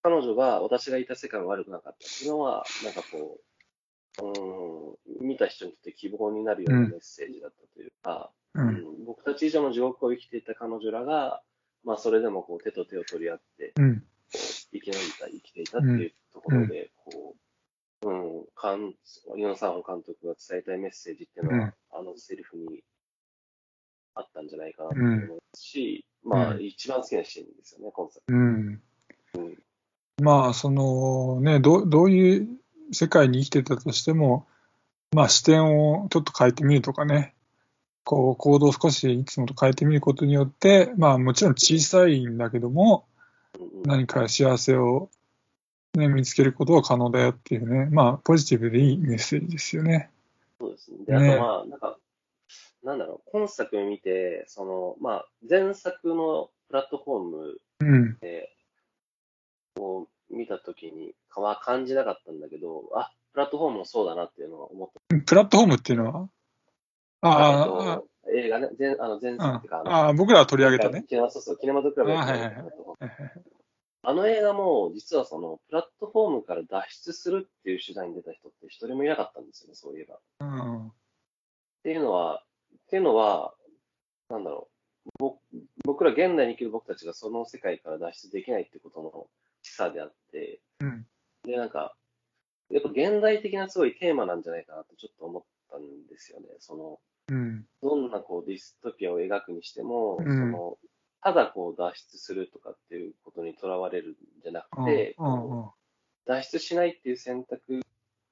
[0.03, 11.41] 彼女が私がいた世界が悪くなかったっていうのは、なんかこう、うん、見た人にとって希望になるようなメッセージだったというか、うん、うん、僕たち以上の地獄を生きていた彼女らが、
[11.85, 17.37] まあそれでもこう手と手を取り合って、うん、生き延びた、生きていたっていうところで、こ
[18.03, 18.13] う、う
[18.43, 18.95] ん、かん、
[19.37, 22.83] ユン・サンホ監督が伝えたいメッセージっていうのは、あのセリフに
[24.15, 28.23] あったんじゃないかなと思うし、うん、まあ、一番好きなシーンですよね、今作。
[28.29, 28.81] うん。
[29.35, 29.59] うん、
[30.23, 32.49] まあ、そのねど、どういう
[32.93, 34.47] 世界に生きてたとしても、
[35.15, 37.35] まあ、視点をちょっと変えてみるとかね、
[38.09, 43.05] こう、行動を少しいつもと変えてみることによって、まあもちろん小さいんだけども、
[43.85, 45.11] 何か幸せを、
[45.95, 50.09] ね、見つけることは可能だよっていうね、まあポジティブでいいメッセージですよね。
[50.59, 50.97] そうですね。
[51.07, 51.99] で、あとまあ、なんか、
[52.89, 58.51] なんだろう、今作見て、その、まあ、前作のプラットフォームで、
[59.77, 65.23] こう、見たときに、は感じなかったんだけど、あ、プラットフォームもそうだなっていうのは思った。
[65.23, 66.29] プラットフォームっていうのは？
[67.21, 68.03] ああ、
[68.35, 69.83] 映画ね、前あの前作ってか。
[69.85, 71.05] ああ、僕らは取り上げたね。
[71.11, 72.55] そうそう、キネマトクラブあ,、はいはいはい、
[74.01, 80.19] あの映画も、実はその、プラットフォームから脱出するっていう手段に出た人って一人もいなかったんですよね、そういえば。
[80.41, 80.93] うん、っ
[81.83, 82.43] ていうのは、
[82.89, 83.53] っていうのは、
[84.31, 84.71] なんだろ
[85.21, 85.25] う。
[85.85, 89.27] 僕ら現代に生きる僕たちがその世界から脱出できないってことの
[89.63, 91.07] 示唆であって、うん、
[91.45, 91.95] で、なんか、
[92.71, 96.47] やっぱ現代的なすごいテーマなんじゃないかなとちょっと思ったんですよね。
[96.61, 100.79] その、うん、どんなこうディストピアを描くにしても、うん、その、
[101.23, 105.15] ただこう脱出するとかっていうことにとらわれるんじゃなくて、
[106.27, 107.83] 脱出しないっていう選択、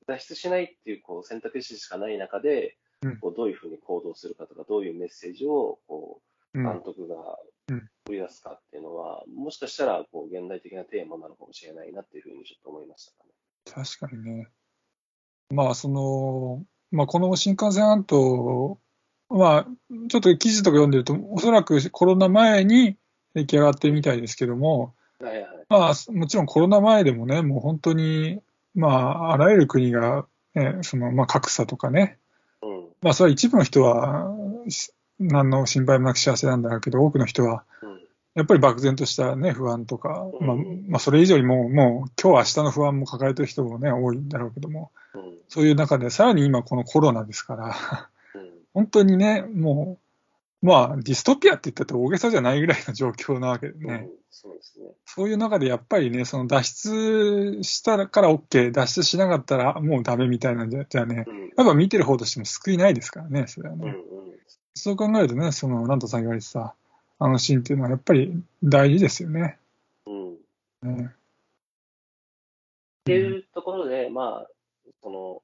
[0.06, 2.78] 脱出しないっていうこう選択肢しかない中で、
[3.20, 6.20] こうどういうふうに行動するかとか、どういうメッセージをこ
[6.54, 7.16] う監督が
[8.08, 13.30] 売り出すかっていうのは、もしかしたらこう現代的なテーマなのかもしれないなっていうふうにちょっと思いましたかね。
[13.86, 14.48] 確かにね。
[15.50, 18.78] まあ、その、まあ、この新幹線半島
[19.28, 19.66] まあ、
[20.08, 22.96] ちょっと記事とか読んでると、おそらくコロナ前に
[23.34, 28.40] 出来上がってるみたいですけども、はいはい、まあ、もちろんコロナ前でもね、もう本当に、
[28.74, 32.25] まあ、あらゆる国が、ね、その、まあ、格差とかね、うん、
[33.02, 34.30] まあ、それは一部の人は、
[35.18, 37.64] 何の心配もなく幸せなんだろうけど、多くの人は、
[38.34, 40.56] やっぱり漠然としたね、不安とか、まあ、
[40.88, 44.90] まあ、それ以上にもう、もう、今日明日の不安も抱えてる人もね、多いんだろうけども、
[45.48, 47.74] そういう中で、さらに今このコロナですから
[48.74, 50.05] 本当にね、もう、
[50.62, 53.94] まあ、ディストピアって言ったって大げさじゃないぐらいの状況なわけでね。
[53.94, 54.86] うん、そうですね。
[55.04, 63.84] そういう中でやっぱりね、その脱出したから OK、脱出しなかったらもうダメみたいなんじゃじゃね、うん、やっぱ見てる方としても救いないですからね、それはね。
[63.84, 64.36] うんうん、
[64.74, 66.74] そう考えるとね、その、なんとさん言われてた、
[67.18, 69.58] あのシーンっていうのはやっぱり大事ですよね。
[70.06, 70.96] うん。
[70.96, 74.46] ね、っていうところで、まあ、
[75.02, 75.42] その、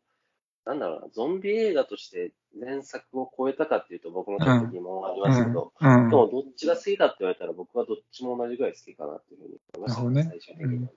[0.65, 10.91] なんだろうな、ゾンビ映画として前作を超えたかっていうと僕もちょっと疑問ありますけど、うんうん、でもどっちが好きかって言われたら僕はどっちも同じぐらい好きかなっていうふうに思いましたね、最終的に、うん、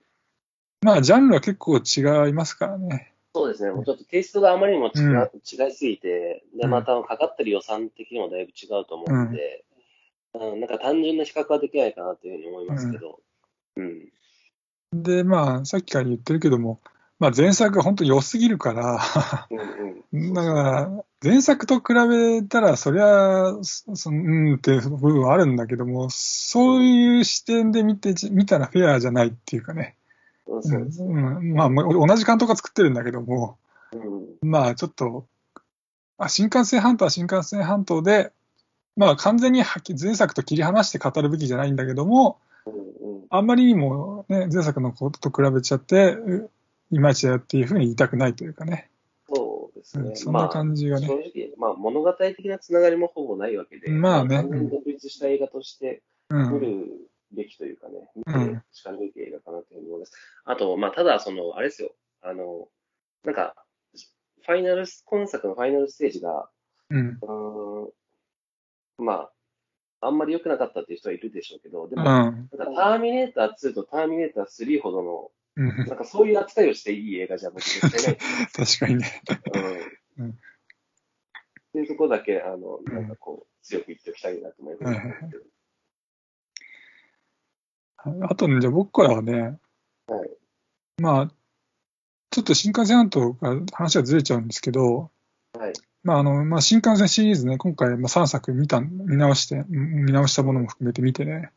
[0.82, 3.12] まあ、ジャンルは結構違いますからね。
[3.34, 9.64] そうですね、もうちょっとテイストがあまりにも違,、う違いすぎて、で、またかかってる予算的にもだいぶ違うと思うんで、
[10.34, 13.20] うん、なんか単純な比較はできないかなというふうに思いますけど。
[13.76, 14.08] うん。
[14.94, 16.80] で、まあ、さっきから言ってるけども、
[17.18, 19.00] まあ、前作が本当に良すぎるから。
[20.12, 20.90] だから、
[21.22, 29.96] 前作と比べたら、そりゃ、そうんっていう部分はあるんだけども、そういう視点で見て、見たらフェアじゃないっていうかね。
[30.46, 33.56] うん、まあ、同じ監督が作ってるんだけども、
[34.42, 35.26] うん、まあ、ちょっと、
[36.18, 38.32] あ新幹線半島は新幹線半島で、
[38.96, 39.62] まあ、完全に
[40.00, 42.38] 前作と切り離して語るべきじゃないんだけども、
[43.28, 46.16] あんまりにも、ね、前作のことと比べちゃって、
[46.90, 48.90] いまいちだよっていうふうに言いたくないというかね。
[49.28, 50.10] そうですね。
[50.10, 51.08] うん、そんな感じがね。
[51.08, 54.36] まあ、正直、まあ、物語的なつながりもほぼないわけで、まあね。
[54.36, 60.12] 完全に独立した映画として見るべきというかね、見てしかるべき映画かなというふうに思います。
[60.44, 62.68] あと、まあ、ただ、その、あれですよ、あの、
[63.24, 63.54] なんか、
[64.42, 66.48] ファイナル、今作のファイナルステージが、
[66.90, 69.32] うん、うんまあ、
[70.00, 78.18] あんまり良くなかったっていう人はいるでしょうけど、でも、うん、なんかターミネーター2とターミネーター3ほどのなんかそういう扱いをしていい映画じゃ僕絶対ない。
[78.52, 79.22] 確かにね。
[80.18, 80.30] うん。
[80.30, 80.32] っ
[81.72, 85.00] ていうところだけ、あの、なんかこう、強く言っておきたいなと思います。
[88.30, 89.58] あとね、じゃあ僕からはね、
[90.06, 90.30] はい、
[91.02, 91.30] まあ、
[92.30, 95.10] ちょっと新幹線半島が話はずれちゃうんですけど、
[95.58, 101.50] はい、まああのまあ、新幹線シリーズね、今回、まあ、3作見た見直して、見直したものも含めて見てね、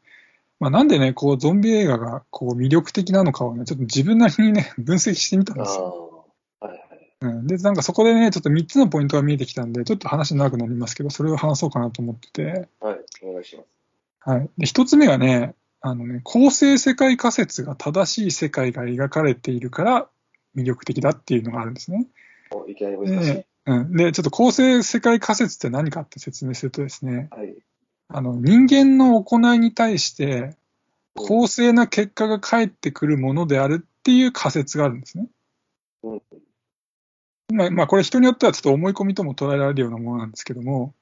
[0.60, 6.26] まあ、なんでね、こう、ゾンビ映画がこう魅力的なのかをね、ちょっと自分なりにね、 分析してみたんですよ。
[6.60, 7.16] はいはい。
[7.22, 12.68] うん、で、なんかそこでね、ちょっと3つのポイントが見えてきたんで、ちょっと話長くなりますけど、それを話そうかなと思ってて。
[12.82, 13.68] はい、お願いします。
[14.30, 14.50] はい。
[14.58, 20.10] で、1つ目がね、あのね、構成世界仮説が正しい世界が描かれているから
[20.56, 22.08] 魅力的だっていうのがあるんですね。
[22.52, 23.46] おいきなり難しい。
[23.66, 23.94] うん。
[23.94, 27.56] で、ちょっと構成世界仮説って何かって説明するとですね、はい。
[28.10, 30.56] あの、人間の行いに対して、
[31.16, 35.28] 公正な結果が返ってくるものであるっていう仮説があるんですね。
[36.04, 36.22] うん、
[37.54, 40.94] まあ、まあ、これ人によってはちょっと思い込みとも捉えられるようなものなんですけども、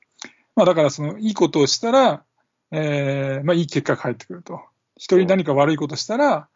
[0.55, 2.23] まあだからそのいいことをしたら、
[2.71, 4.61] えー、まあいい結果が返ってくると。
[4.97, 6.49] 人に何か悪いことしたら、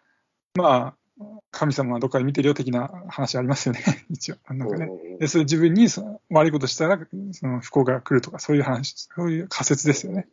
[0.56, 4.38] まあ、神様はどっかで見てるよ的な話ありますよね、 一応。
[4.50, 4.90] なんかね。
[5.20, 7.00] で、それ自分にその悪いことしたら、
[7.32, 10.28] その不幸が来るとか、そういう話、そういう仮説ですよね。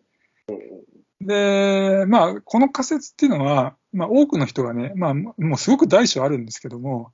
[1.20, 7.12] で、まあ、この仮説っていうのは、まあ、多くの人がね、まあ、もうすごく大小あるんですけども、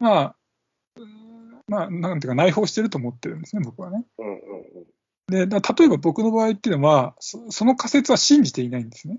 [0.00, 0.36] まあ、
[1.68, 4.04] まあ、なんていうか内包してると思ってるんですね、僕はね。
[5.28, 9.18] で、例えば僕の場合っていうのはそ、その仮説は信じていないんですね。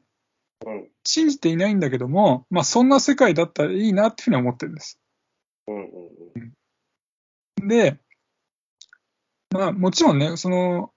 [1.05, 4.99] 信じていないんだけども、まあ、そんな世界だったらいいなっていうふうに思ってるんです。
[7.65, 7.97] で、
[9.53, 10.91] まあ、もちろんね、その、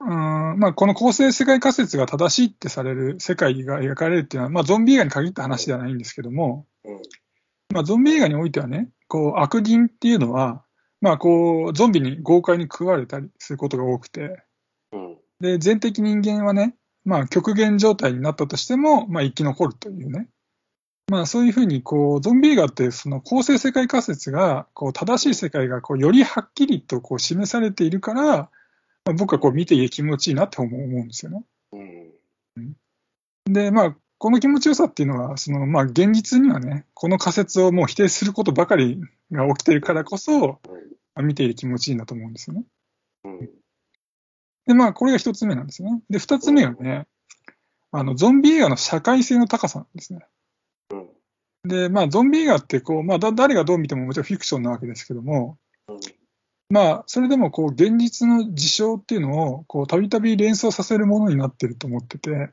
[0.00, 6.66] うんまあ、この構成世界仮説が正しいってされる世界が描かれるっていうのは、まあ、ゾンビ映画に限った話ではないんですけども、
[7.74, 10.64] まあ、ゾンビ映画においてはね、こう悪人っていうのは、
[11.02, 14.42] まあ、こうゾンビに豪快に食われたりすることが多くて、
[15.40, 20.28] で全的人間はね、まあ、極限状態になったとしても、まあ、生き残るというね。
[21.10, 28.48] まあ、そういうふうに、こう、ゾンビ映画って、その構成世界仮説が、こう、正しい世界が、こう、よりはっきりと、こう、示されているから、
[29.04, 31.44] まあ、僕はこう、見ていて気持ちいいなって思うんですよね。
[31.72, 32.74] うん、
[33.52, 39.00] で、まあ、この気持ちよさっていうのは、その、まあ、現実にはね、この仮説をもう否定することばかり
[39.32, 40.58] が起きてるからこそ、ま
[41.16, 42.64] あ、見ている気持ちいいんだと思うんですよね。
[43.24, 43.50] うん
[44.66, 46.00] で、まあ、これが一つ目なんですね。
[46.10, 47.08] で、二つ目はね、
[47.90, 50.20] あの、ゾンビ映画の社会性の高さなんですね。
[51.64, 55.58] で、まあ、ゾンビ映画って、こう、まあ、誰がどう見てももちろんフィクションなわけですけども、
[56.70, 62.50] まあ、それでも、こう、現実の事象っていうのを、こう、たびたび連想させるものになってると思ってて、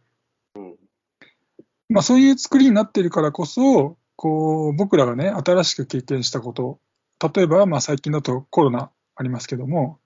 [1.89, 6.79] まあ、そういう作りになってるからこそ、こう、僕らがね、新しく経験したこと、
[7.33, 9.99] 例えば、まあ、最近だとコロナありますけども、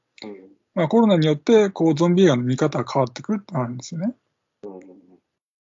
[0.76, 4.14] まあ、コロナによって、こう、ゾンビ映画の見方が変わってくるってあるんですよね。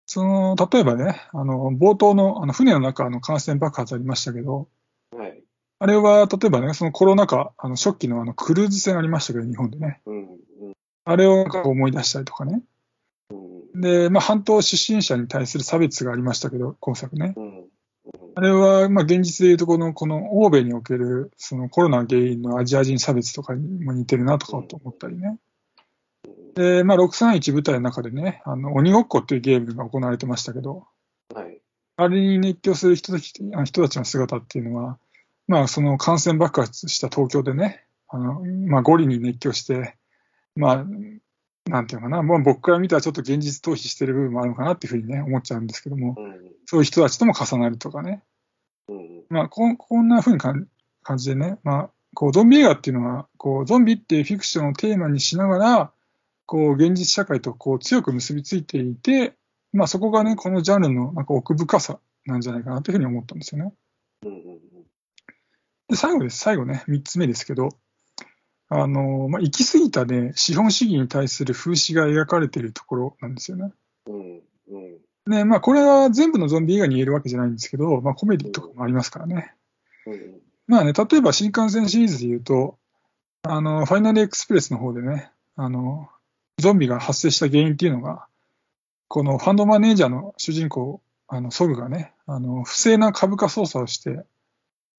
[0.06, 4.66] その、例えばね、あの、冒頭の、あの、船の中の感染爆発ありましたけど、はい。
[5.82, 10.02] あれは、例えばね、そのコロナ禍、あの、初期のあの、クルーズ船ありましたけど、日本でね。
[10.04, 10.28] うん、
[11.06, 12.62] あれを思い出したりとかね。
[13.74, 17.34] で、まあ、半島出身者に対する差別がありましたけど、今作ね。
[18.34, 25.38] あれは、まあ、現実でいうとこの、この欧米における、そのコロナ原因のアジア人差別とかにも似てるなとかと思ったりね。
[26.56, 30.84] で、まあ、631部隊の中でね、あの、鬼ごっこっていうゲームが行われてましたけど、
[31.34, 31.58] はい。
[31.96, 33.32] あれに熱狂する人たち
[33.64, 34.98] 人たちの姿っていうのは、
[35.50, 39.96] まあ、その感染爆発した東京でね、あの、まあ、ゴリに熱狂して、
[40.54, 40.86] まあ、
[41.68, 48.22] なんていうのかな、まあ、僕から見たらちょっと現実逃避してる部分もあるのかなっていうふうにね、思っちゃうんですけども、うん、そういう人たちとも重なるとかね。
[48.88, 50.68] うん、まあこ、こんなふうに感
[51.16, 55.92] じでね、まあ、こう、ゾンビ映画っていうのは、こう、ゾンビっていうフィクションをテーマにしながら、
[56.46, 59.34] こう、現実社会とこう、強く結びついていて、
[59.72, 63.72] まあ、そこがね、このジャンルのなんか奥深さなんじゃないかなというふうに思ったんですよね。
[65.90, 66.38] で、最後です。
[66.38, 67.70] 最後ね、三つ目ですけど、
[68.68, 73.72] あの、まあ、行き過ぎたね、資本主義に対する風刺が描かれているところなんですよね。
[74.06, 79.54] うんうんね、まあ、これは全部のゾンビ映画に言えるわけじゃないんですけど、まあ、コメディとかもありますからね。
[80.06, 82.78] うん、まあね、例えば新幹線シリーズで言うと、
[83.42, 86.08] あの、ファイナルエクスプレスの方でね、あの、
[86.58, 88.26] ゾンビが発生した原因っていうのが、
[89.08, 94.24] このファンドマネージャーの主人公、あの、ソグがね、あの、不正な株価操作をして、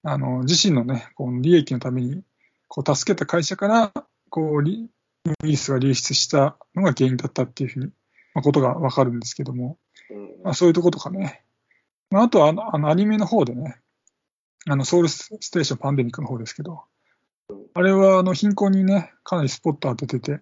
[0.03, 2.23] あの、自身のね、この利益のために
[2.67, 3.93] こう助けた会社から、
[4.29, 4.89] こう、ウイ
[5.43, 7.85] ルスが流出したのが原因だったっていうふうに、
[8.33, 9.77] まあ、ことがわかるんですけども、
[10.43, 11.43] まあ、そういうとことかね。
[12.09, 13.77] まあ、あとはあの、あのアニメの方でね、
[14.67, 16.83] あの、ソウルステーションパンデミックの方ですけど、
[17.73, 20.41] あれは、あの、貧困にね、かなりスポット当ててて、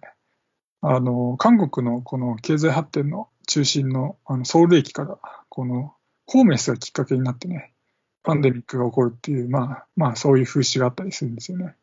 [0.82, 5.18] あの、韓国のこの経済発展の中心の、あの、ソウル駅から、
[5.48, 5.94] この、
[6.26, 7.72] ホームレスがきっかけになってね、
[8.22, 11.74] パンデミックが起こるっていう、まあ、まあ、そういう風刺があったりするんですよね。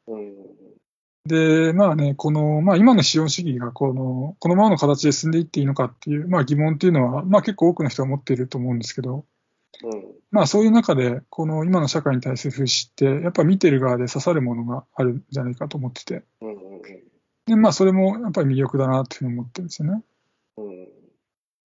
[1.27, 9.25] で、まあね、この、まあ今の資本主義がこの、このままの形で進んでいっていいのかっていう、まあ疑問っていうのは、まあ結構多くの人が持っていると思うんですけど、
[9.83, 16.55] うん、まあそういう中で、この今の社会に対する風刺って、やっぱ見てる側で刺さるものがあるんじゃないかと思ってて、うん、
[17.45, 20.01] で、まあそれもやっぱり魅力だなっていうふうに思ってるんですよね。
[20.57, 20.87] うん、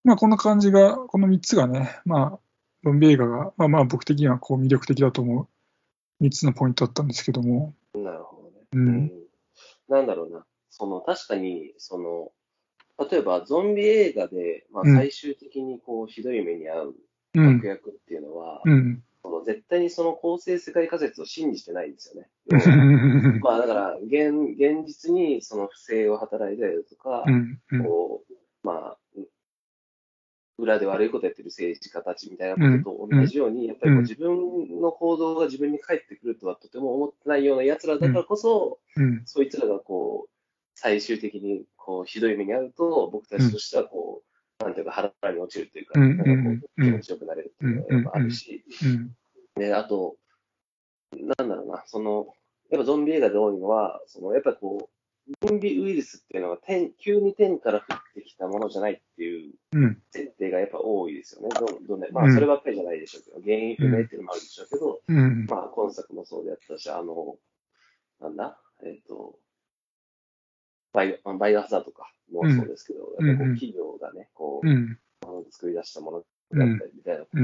[0.04, 2.38] まあこんな感じが、この3つがね、まあ、
[2.84, 7.74] ゾンビ映画が、まあまあ僕的にはこう魅力的だと思う3つのポイントだったんですけども。
[7.94, 8.66] なるほどね。
[8.72, 9.12] うん。
[9.88, 12.32] なんだろうな、その、確かに、その、
[13.10, 16.94] 例えばゾンビ映画で、まあ、最終的にこう、ひどい目に遭う
[17.34, 22.28] 悪役っていうのは、うん、その絶対にその構成世界仮説を信じてないんですよね。
[23.40, 27.58] まあだから現、現実にその不正を働いたりだとか、うん。
[27.70, 28.24] うん、こ
[30.60, 40.30] 裏で悪いことやってる政治家たちみたいなことと同じように、うん、やっぱりこう自分の行動が自分に返ってくるとはとても思ってないような奴らだからこそ、うん、そいつらがこう、
[40.74, 44.22] 最終的にこうひどい目に遭うと、僕たちとしてはこ
[44.60, 46.30] う、なんていうか腹に落ちるというか、なんかこ
[46.78, 48.64] う気持ちよくなれるっていうのがやっぱあるし、
[49.56, 50.16] で、あと、
[51.12, 52.34] なんだろうな、その、
[52.70, 59.52] やっぱゾンビ映画で多いのは、そのやっぱこう、ゾンビウイルスっていうのは天、急に天から降ってきたものじゃないっていう
[60.12, 61.48] 設定がやっぱ多いですよね。
[61.54, 67.36] どどんまあ、そればっかりじゃないでしょうけど、原因不明っていうのもあるでしょうけど、うん、まあ、今作もそうであったし、あの、
[68.20, 69.38] なんだ、えっ、ー、と、
[70.92, 74.98] バイバイオハザードとかもそうですけど、うん、やっぱこう企業がね、こう、うん、
[75.50, 77.38] 作り出したものだったりみたいなこと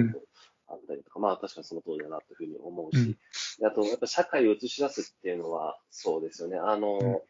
[0.68, 3.16] あったりとか、まあ確かにその通りだなというふうに思うし、
[3.64, 6.58] あと、やっぱ社会を映し出すっていうのはそうですよね。
[6.58, 7.22] あの、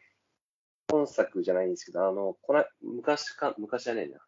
[0.89, 4.19] 本作じゃないんですけど、あの、この昔か、昔じゃねえな。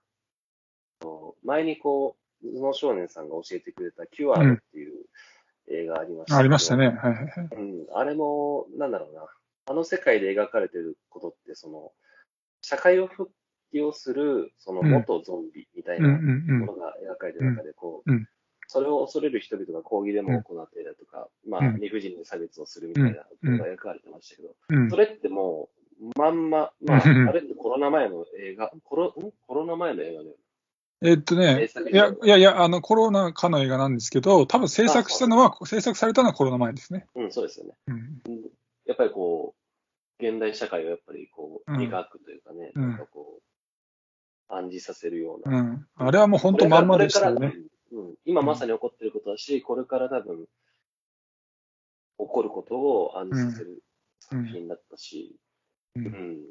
[1.44, 4.94] 前にこう、頭脳少年さんが教えてくれたキュアルっていう
[5.70, 6.88] 映画ありました、うん、ありましたね。
[6.88, 7.28] はいはいはい。
[7.52, 7.86] うん。
[7.94, 9.26] あれも、なんだろうな。
[9.68, 11.92] あの世界で描かれてることって、その、
[12.62, 13.32] 社会を復
[13.72, 18.12] 帰をする、その元ゾンビみたいなものが描かれてる中で、こう、
[18.68, 25.70] それを恐れる人々が抗議デモを行っていたとか、まあ、理不尽に差別をするみたいなことが描かれてましたけど、それっても
[26.02, 29.14] う、まんま、まあ、あれってコロナ前の映画、コロ
[29.48, 30.36] コロナ前の映画だよ
[31.02, 37.08] えっとね、いや、いやいや、あの、コロナ禍の映画なんですけど、多分制作したのは、制作されたのはコロナ前ですね。
[37.16, 37.74] うん、そうですよね。
[37.88, 38.22] うん、
[38.86, 39.56] やっぱりこ
[40.20, 45.60] う、現代社会をやっぱりこう、描くというかね、うん、なんかこう、暗示させるような。
[45.60, 45.88] うん。
[45.96, 47.56] あれはもう本当まんまでしたよね。
[47.94, 50.48] うん、今まさに起こってることだし、これから多分、
[52.18, 53.84] 起こることを暗示させる
[54.20, 55.38] 作品だったし、
[55.96, 56.42] うん。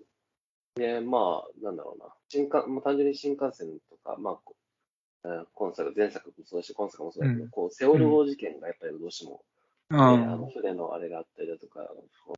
[0.78, 2.06] で、まあ、なんだろうな。
[2.28, 9.42] 新幹、もう単純に新幹線とか、まあ、今作、前作もそうだし、今作もそうだけど、うん、こう、セオル号事件がやっぱりどうしても、
[9.90, 11.80] うん、ね、あの船のあれがあったりだとか、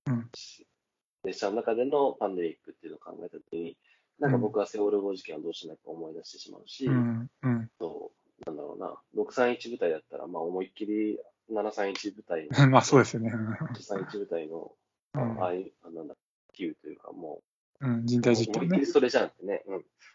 [0.06, 0.28] うん、
[1.24, 3.76] 列車の中でのパンデミックっていうのを考えたときに、
[4.18, 7.30] なんか僕はセオル号事件はどうしないか思い出してしまうし、うん。
[7.42, 8.12] うん、と
[8.46, 11.18] なんだろうな、631部隊だったら、まあ思いっきり
[11.50, 13.30] 731部隊の、 まあそうですよね。
[13.30, 14.72] 631部隊の、
[15.12, 16.14] ああいう、なんだ、
[16.52, 17.42] 球というか、も
[17.80, 18.84] う、うん、人体実験ね。
[18.86, 19.64] それじゃんってね、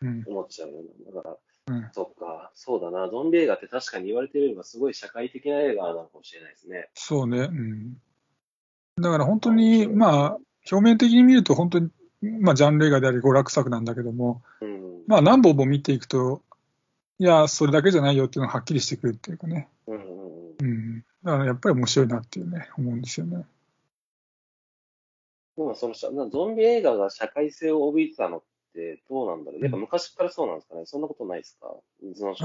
[0.01, 1.21] うん、思っちゃうような。
[1.21, 1.37] だから、
[1.67, 6.89] うん、そっか、そうだな、ゾンビ映画って確かに言われてるよりはすごい社会的な映画なのかもしれないですね。
[6.93, 7.97] そうね、うん。
[9.01, 10.37] だから本当に、まあ、
[10.71, 11.89] 表面的に見ると本当に、
[12.39, 16.41] まあ、ジャンル映画であり娯楽作なんだけども、うん、まあ、何本も見ていくと、
[17.17, 19.69] いや、それだけじゃないよっていうのがはっきりしてくるっていうかね。
[19.87, 19.97] うん、
[20.61, 23.45] うん、だからやっぱり面白いなっていうね、思うんですよね。
[25.57, 25.93] でもその
[26.29, 28.43] ゾンビ映画が社会性を帯びてたのっ
[28.73, 29.61] てどうなんだろう？
[29.61, 30.81] やっぱ昔からそうなんですかね？
[30.85, 31.67] そんなことないですか？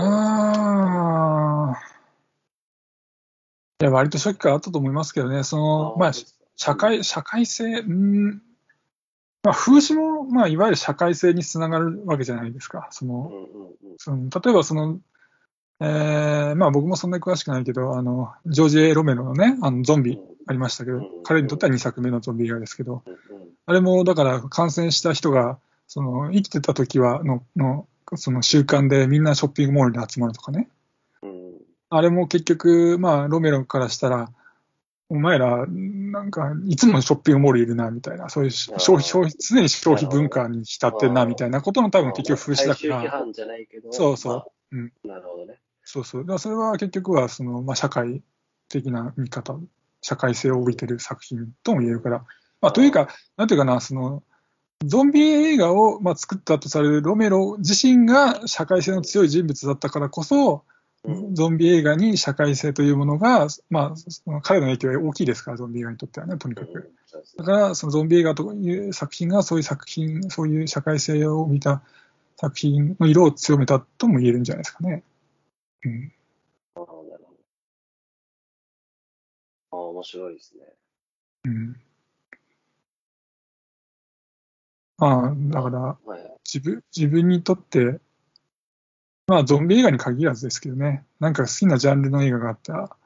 [0.00, 1.80] ああ。
[3.82, 6.12] いや、割と初期からあったと思いますけどね、その、まあ、
[6.54, 8.42] 社会、社会性、うん、
[9.42, 12.88] まあ、風刺も、まあ、いわゆる社会性につながるわけじゃないですか。
[12.90, 13.32] その、
[13.96, 15.00] その例えばその、
[15.80, 20.20] えー、まあ僕もそんなに詳しくないけど、あの、ジョージ・エロメロのね、あの、ゾンビ
[20.51, 23.05] ありましたけど、彼にとっては2作目のゾンビ映画ですけど、
[23.66, 27.86] あれもだから感染した人が、その、生きてた時はの、の、
[28.16, 30.68] その習慣でみんなショッピングモールに集まるとかね。
[31.88, 34.32] あれも結局、まあ、ロメロからしたら、
[35.09, 43.24] お前ら、なんか、いつもショッピングモールいるな、みたいな、そういう消費、消費、常に消費文化に浸ってんな、みたいなことの多分結局風刺だから。
[43.90, 44.76] そうそう。
[44.76, 44.92] うん。
[45.05, 45.61] なるほどね。
[45.84, 46.26] そうそう。
[46.26, 48.22] だそれは結局は、その、まあ、社会
[48.68, 49.59] 的な見方、
[50.03, 52.24] 社会性を帯びてる作品とも言えるから、
[52.61, 54.22] まあ、というか、なんていうかな、その、
[54.84, 60.64] ゾンビ映画を、まあ、作ったとされるロメロ自身が社会性の強い人物だったからこそ、
[61.32, 66.92] ゾンビ映画に社会性というものが、まあ、彼の影響は大きいですから、ゾンビ映画にとってはね、とにかく。
[67.38, 71.82] だから、そのゾンビ映画という作品が、そういう作品、そういう社会性を見た
[72.36, 75.03] 作品の色を強めたとも言えるんじゃないですかね。
[75.84, 76.12] うん。
[79.72, 80.62] ああ、面白いですね。
[81.44, 81.76] うん。
[84.98, 88.00] まあ、だから、はい、自分、自分にとって、
[89.26, 92.96] まあ、ゾンビ映画に限らずですけどね、なんか好きなジャンルの映画があったら、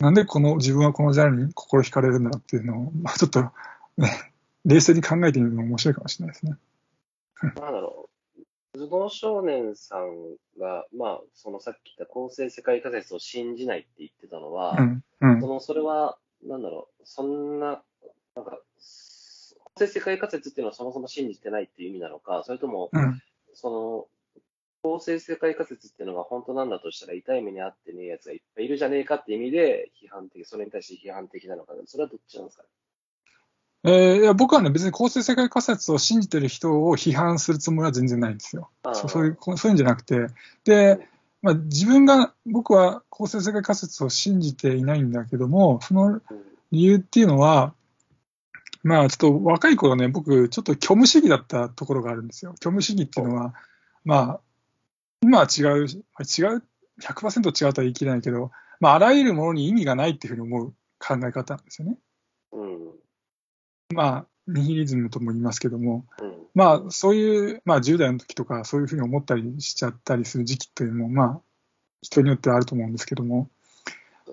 [0.00, 3.42] なんでこの、自分はこのジャンルに心惹かれるんだっていうのを、まあ、ちょっと、
[3.98, 4.32] ね、
[4.64, 6.56] 冷静に考えてみるのも面白いかもしれないですね。
[7.42, 8.08] なんだろ
[8.74, 8.78] う。
[8.78, 17.82] 頭脳少年さんが、まあ、そのさっき言った構成世界仮説を信じないって言ってたのは、うんうん、そのそれは、なんだろう、そんな、
[18.34, 18.58] なんか、
[19.64, 23.22] 構成世界仮説っていうのはそもそも信じてないっていう意味なのか、それとも、うん、
[23.54, 24.06] その、
[24.82, 32.68] 公正世界仮説っていうのが本当なんだとしたら、痛い目に遭ってねえやつがいっぱいいるじゃねえかって意味で、批判的、それに対して批判的なのか、それはどっちなんですかね？
[33.84, 38.70] えー、いや僕はね、別に公正世界仮説を信じてる人を批判するつもりは全然ないんですよ。
[38.92, 40.28] そうそういうそういうんじゃなくて、
[40.64, 41.08] で、
[41.42, 46.20] まあ、自分が、僕は公正世界仮説を信じていないんだけども、その
[46.70, 47.74] 理由っていうのは、
[48.84, 52.54] まあ、ちょっと若い頃ね、僕、ちょっと虚無主義だったところがあるんですよ。
[52.60, 53.54] 虚無主義っていうのは、
[54.04, 54.40] まあ、
[55.22, 56.62] 今は違う、違う、
[57.00, 61.96] 100%違うとは言い切れないけど、まあ、あらゆるものに意味がないっていうふうに思う考え方なんですよね。
[63.92, 71.40] うん、まあ、ニヒリズムとも言いますけども、うん、まあ、そういう、まあ、10代の時とか、そういうふうに思ったりしちゃったりする時期というのも、まあ、
[72.00, 73.48] 人によってはあると思うんですけども、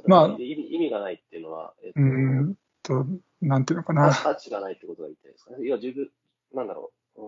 [0.05, 3.05] まあ、意味がないっていうのは、えっと、うんと、
[3.41, 4.11] なんていうのかな。
[4.11, 5.65] 価値がないってことが言いたいですかね。
[5.65, 6.09] いや、自分、
[6.53, 7.21] なんだろう。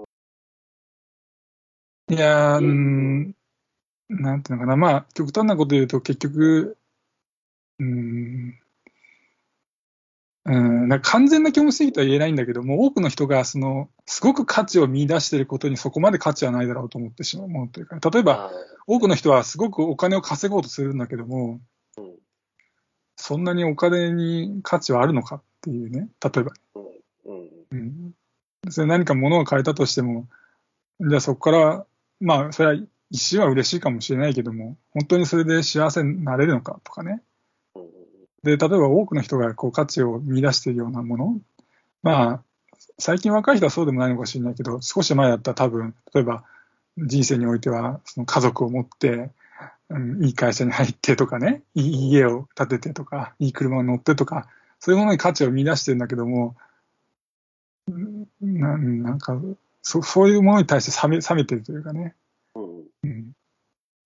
[2.10, 3.36] うん、いやうん、
[4.10, 4.76] なんていうのかな。
[4.76, 6.78] まあ、極端なこと言うと、結局、
[7.80, 8.60] うん、
[10.46, 18.52] うん、なんか完全な虚無主義とは言えないんだけども、多くの人がそのすごく価値を見出していることにそこまで価値はないだろうと思ってしまうものというか、例えば、
[18.88, 21.62] 多くの人はすごくお金を稼ごうとするんだけども、
[21.98, 22.16] うん、
[23.16, 26.52] そんなにお金に価値はあるのかっていうね、例えば。
[27.24, 27.48] うん。
[27.72, 28.14] うん、
[28.70, 30.28] それ何か物を買えたとしても、
[31.00, 31.86] じゃあそこから、
[32.20, 37.22] まあ、それは一瞬は嬉しいかもしれないけども、本当にそれで幸せになれるのかとかね。
[38.44, 41.40] で、例えば多くの人がこう価値を見出しているようなもの、
[42.04, 42.44] まあ、
[42.98, 46.44] 最近若い人はそうでもないのかもしれないけど、少し前だったら多分、例えば
[46.98, 49.32] 人生においては、その家族を持って、
[49.90, 54.48] うん、いい会社に入ってとかね、いい家を建ててとか、いい車を乗ってとか、
[54.80, 56.56] そういうものに価値を見出してるんだけども、
[58.42, 59.40] ななんか
[59.82, 62.16] そ、そういうものに対して冷め冷めてるというかね。
[63.04, 63.32] うん、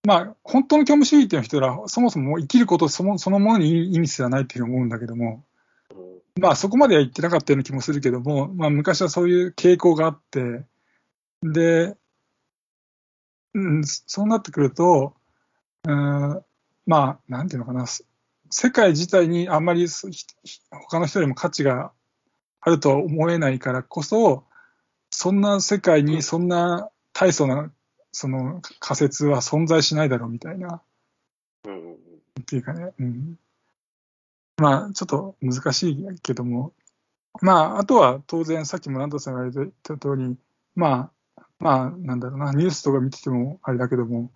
[0.06, 5.42] まあ、本当の虚無主義っていう人は、そもそも生きることそのそのものに意味すらないっていう思うんだけども、
[6.40, 10.64] まあ、そこまでは言ってなかったような気もするけども、まあ、昔はそういう傾向があって、
[11.42, 11.96] で、
[13.54, 15.14] うん、そうなってくると、
[15.88, 16.40] うん、
[16.86, 17.86] まあ、なんていうのかな、
[18.48, 19.88] 世界自体にあんまり
[20.70, 21.90] 他の人よりも価値が
[22.60, 24.44] あるとは思えないからこそ、
[25.10, 27.72] そんな世界にそんな大層な
[28.18, 30.80] その仮説は存在しないだろうみたいな、
[31.66, 31.92] うん、
[32.40, 33.38] っていうかね、うん、
[34.56, 36.72] まあちょっと難しいけども、
[37.42, 40.34] まああとは当然さっきもランドさんが言った通り、
[40.74, 44.30] まあまあなんだろうな、ニュースとか見ててもあれだけども、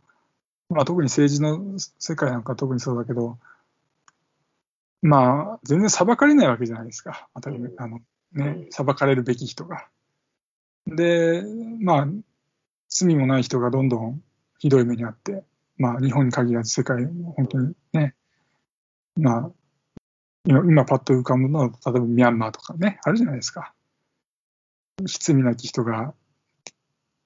[0.68, 3.39] まあ特に政治の世界なんか特にそうだけど、
[5.01, 8.01] まあ全然裁かれないわけじゃないですか、当たり前、あの
[8.35, 9.87] ね、裁かれるべき人が。
[10.87, 11.43] で、
[11.81, 12.09] まあ、
[12.91, 14.22] 罪もない人がどんどん
[14.59, 15.45] ひどい目にあって、
[15.78, 18.14] まあ、日本に限らず世界も本当にね、
[19.16, 19.51] まあ、
[20.45, 23.72] 今、今パッと浮かぶのは、例えばミャンマーとかね、あるじゃないですか。
[25.07, 26.12] 罪なき人が、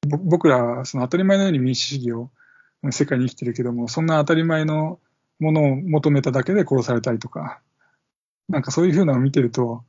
[0.07, 2.31] 僕らはその当たり前のように民主主義を
[2.91, 5.01] 世界に生きてるけども、そんな当たり前の
[5.41, 7.61] ものを求めただけで殺されたりとか、
[8.49, 9.85] なんかそういうふうなのを見てると、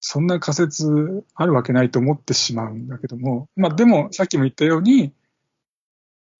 [0.00, 5.12] そんな仮説あるわけないと思ってしまうんだけども、まあでもさっきも言ったように、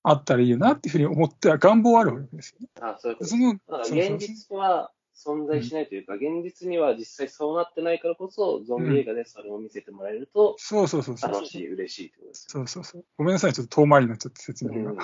[0.02, 2.68] あったらいいよなっていうふうに思っては願望はあるわけですよね。
[2.80, 11.32] あそういうことその現実は存在しないというか、うん、現実には実際そうなってないからこそ、ゾンビ映画でそれを見せてもらえると、そうそうそうそう。
[11.32, 13.04] 楽しい、嬉しいってことです、そうそうそう。
[13.16, 14.92] ごめんなさい、ちょっと遠回りになっちゃって説明が。
[14.92, 14.98] うん、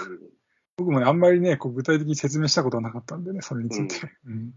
[0.76, 4.12] 僕もね、あんまりね、こう具体的に説明したことはなかったんでね、それについて。
[4.26, 4.32] うん。
[4.32, 4.55] うん、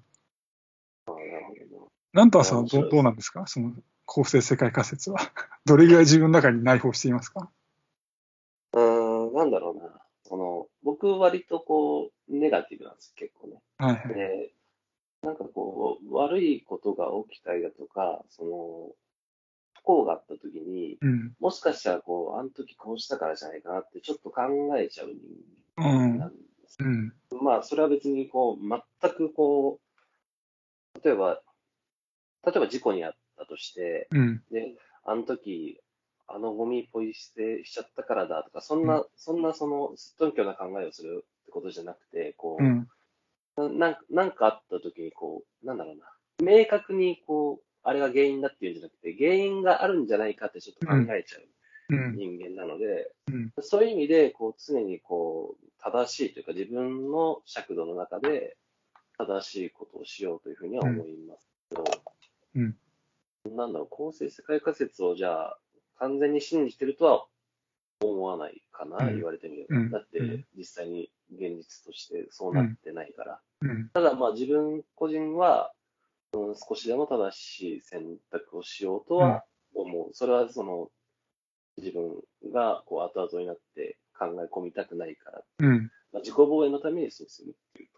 [2.18, 2.22] ほど。
[2.22, 3.46] なんとはさんどどうなんですか？
[3.48, 3.74] その
[4.06, 5.20] 構成世界仮説は。
[5.66, 7.50] どれぐらい自分の中に内包していますか？
[8.74, 10.02] うーん、なんだろうな。
[10.24, 13.62] その、僕割とこう、ネガティブなんです、結構ね。
[13.78, 14.54] はい、はい、で、
[15.22, 18.96] なんかこう、悪いことが起きたりだとか、その、
[19.80, 24.42] 不幸があった時に、うん、もしかしたらこう、あの時こうしたからじゃないかなってちょっと考
[24.78, 25.16] えちゃう人
[25.78, 26.38] 間なんで
[26.68, 26.78] す。
[26.82, 28.70] うん、まあ、それは別にこう、
[29.02, 29.80] 全くこ
[30.96, 31.42] う、例えば、
[32.50, 34.74] 例えば事故にあっったとして、うん、で、
[35.06, 35.80] あの時、
[36.28, 46.06] あのゴミポイ捨てしちゃったからだとか、そんな、うん、そんなその、すっとんきょうな考えをするってことじゃなくて、こう、うん、ななんかあった時に、こう、なんだろうな、
[46.44, 53.14] 明確にこう、あれが原因だっていうんじゃなくて、原因があるんじゃないかってちょっと考えちゃう人間なので、
[53.62, 58.58] そういう意味で、こう、常にこう、正しいというか、自分の尺度の中で、
[59.18, 61.57] 正しいことをしようというふうには思います
[62.58, 62.76] うん
[63.56, 65.58] なんだろう、構成世界仮説をじゃあ、
[66.00, 67.26] 完全に信じてるとは
[68.02, 69.78] 思わないかな、うん、言われてみれば。
[69.78, 73.40] うん、だって、実際に現実としてそうなってないから。
[73.62, 75.72] うん、ただ、まあ自分個人は、
[76.34, 79.44] うん、少しでも正しい選択をしようとは
[79.74, 80.10] 思う。
[80.14, 80.90] それはその、
[81.78, 85.44] 自分がこう後々になって考え込みたくないから。
[85.60, 87.90] うんまあ、自己防衛のためにそうするっていう。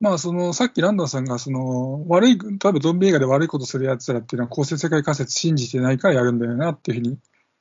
[0.00, 7.18] まあ、その、さっきランドンさんが、その、悪い、例えばゾンビ映画で悪いことする奴らっていうのは、公正世界仮説信じてないからやるんだよなっていうふうに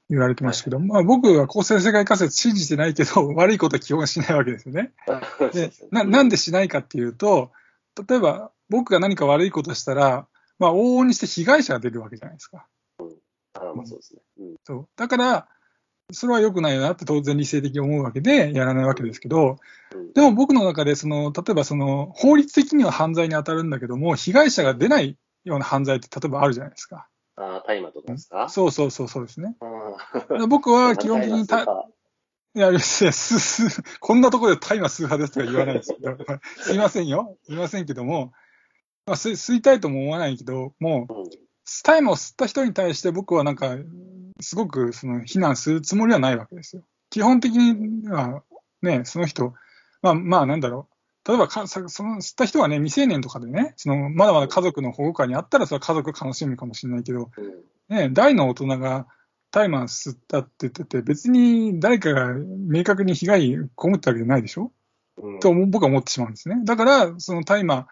[0.09, 4.93] 言われてましたけど、はい、まあ僕は公正世界仮説信じてないけど、 悪いことは基本しないわけですよね。
[5.53, 7.51] でななんでしないかっていうと、
[8.07, 10.27] 例えば僕が何か悪いことしたら、
[10.59, 12.67] まあ往々にして被害者が出るわけじゃないですか。
[12.99, 13.15] うん、
[13.55, 14.21] あまあそうですね。
[14.39, 15.49] うん、そうだから、
[16.12, 19.58] それは良くないよなって当然理性的に思うわけでやらないわけですけど、
[20.14, 27.08] でも僕の中でその、例えばその法律的には犯罪に当たるんだけども、被害者が出ないような犯罪って例えばあるじゃないですか。
[27.36, 28.47] ああ、大麻とかですか？
[28.49, 29.55] そうそうそうそうですね。
[30.47, 31.64] 僕は 基本的にた、
[32.55, 36.18] いや、す、す、 こんなところで大麻数派ですとか言わないですけど、
[36.64, 37.38] すいませんよ。
[37.43, 38.32] すいませんけども、
[39.05, 41.14] まあ、吸吸いたいとも思わないけど、もう、
[41.84, 43.76] 大麻を吸った人に対して僕はなんか、
[44.39, 46.83] すごくその非難するつもりはないわけですよ。
[47.09, 48.43] 基本的には
[48.81, 49.53] ね、その人、
[50.01, 50.97] まあまあなんだろう。
[51.27, 51.88] 例えばか、その
[52.21, 57.31] 吸った人はね、未成年とかでね、そのまだまだ家族の保護下にあったら、それは家族楽しむかもしれないけど、
[57.89, 59.07] ね、大の大人が
[59.51, 63.67] 大麻吸ったって言ってて、別に誰かが明確に被害被っ
[63.99, 64.71] たわけじゃないでしょ、
[65.17, 66.61] うん、と僕は思ってしまうんですね。
[66.63, 67.88] だから、その大麻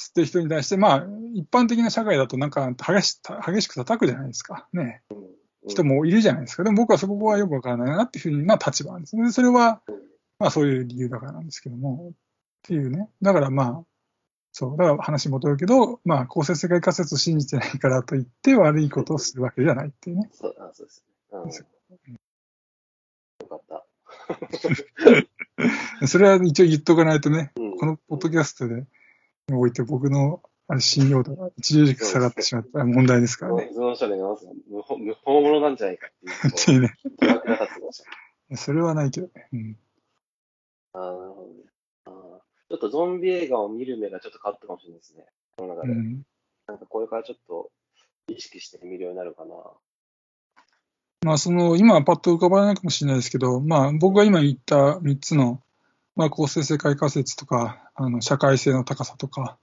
[0.00, 4.68] 吸ってる人に対して、まあ、一般的な社会だとなんか激し激しく叩くじゃないですか。
[4.72, 5.02] ね。
[5.64, 6.64] うん人もいるじゃないですか。
[6.64, 9.30] でも僕はそこはよくわからないなっていうふうな立場なんですね。
[9.30, 9.80] それは、
[10.40, 12.14] まあそういう理由だからなんですけども、っ
[12.62, 13.08] ていうね。
[13.22, 13.84] だからまあ、
[14.50, 20.28] そう、だから話戻るけど、まあ公正世界仮説を信じてないからといって悪いことをするわけじゃないっていうね。
[20.32, 21.04] そうあそうです
[21.90, 21.98] ね。
[22.04, 22.18] うん、よ
[23.48, 23.86] かった。
[26.06, 28.84] それは一応言っとかないとね、うん、このポッドキャストで
[29.52, 30.42] おいて僕の
[30.72, 33.68] あれ信用度が著しく下がってしまった問題ですからね。
[33.74, 36.86] その人でまず無本物なんじゃないかっていう。
[36.86, 38.56] ってね。
[38.56, 39.48] それはないけどね。
[39.52, 39.76] うん。
[40.94, 41.54] ああ、なるほどね。
[42.06, 42.10] あ
[42.70, 45.26] ちょっとゾンビ映画を見る目がちょっと変わったかもしれないですね。
[45.58, 45.92] この中で。
[45.92, 46.22] うん、
[46.66, 47.70] なんかこれからちょっと
[48.28, 49.54] 意識して見るようになるかな。
[51.20, 55.60] まあ、その、今はパッと浮かばないかもしれないですけど、まあ、僕が今言った3つの、
[56.16, 59.58] まあ、構成世界仮説とか、あの、社会性の高さとか、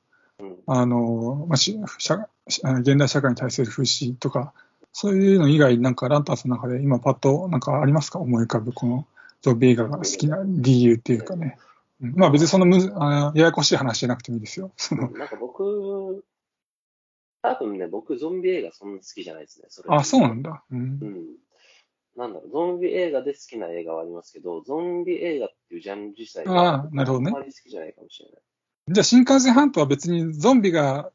[0.71, 4.53] あの、まあ、し社現代社会に対する風刺とか、
[4.93, 9.07] そういうの以外になんかランタンさんの中で今パッとなんかありますか思い浮かぶこの
[9.41, 11.57] ゾンビ映画が好きな理由っていうかね。
[11.99, 14.71] まあ別にそのむあややこしい話じゃなくてもいいですよ。
[14.77, 16.23] そのなんか僕、
[17.41, 19.65] 多分ね、僕ゾンビ映画そんな好きじゃないですね。
[19.69, 20.63] それあ、そうなんだ。
[20.71, 20.79] うん。
[20.79, 21.25] うん、
[22.15, 27.31] なんだろう、ゾンビ映画で好きな映画はありますけど、ゾンビ映画っていうジャンル自体はあなるほどね。
[27.31, 28.41] あんまり好きじゃないかもしれない。
[28.91, 31.11] じゃあ新幹線半島は別にゾンビが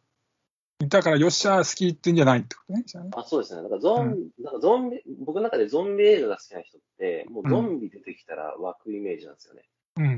[0.80, 2.84] いたからよっしゃ好きってんじゃないってことね。
[3.16, 3.62] あそうですね。
[3.62, 9.62] だからゾン、うん、なんかゾンビ、僕の中でゾンビ映画が好きな人って、もうゾンビ出てきたら湧くイメージなんですよね。
[9.96, 10.16] うん。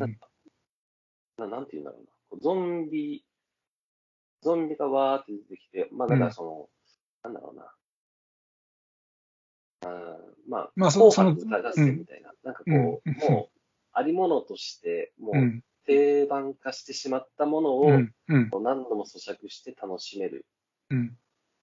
[1.38, 2.42] ななんて言うんだろうな。
[2.42, 3.24] ゾンビ、
[4.42, 6.68] ゾンビがわーって出てきて、まあだからその、
[7.24, 7.62] うん、なんだろうな。
[9.86, 13.58] あまあ、まあ、その、歌合戦みたいな、うん、なんかこう、もう、
[13.92, 17.90] ありものとして、もう、定番化してしまったものを、
[18.28, 20.44] 何度も咀嚼して楽しめる。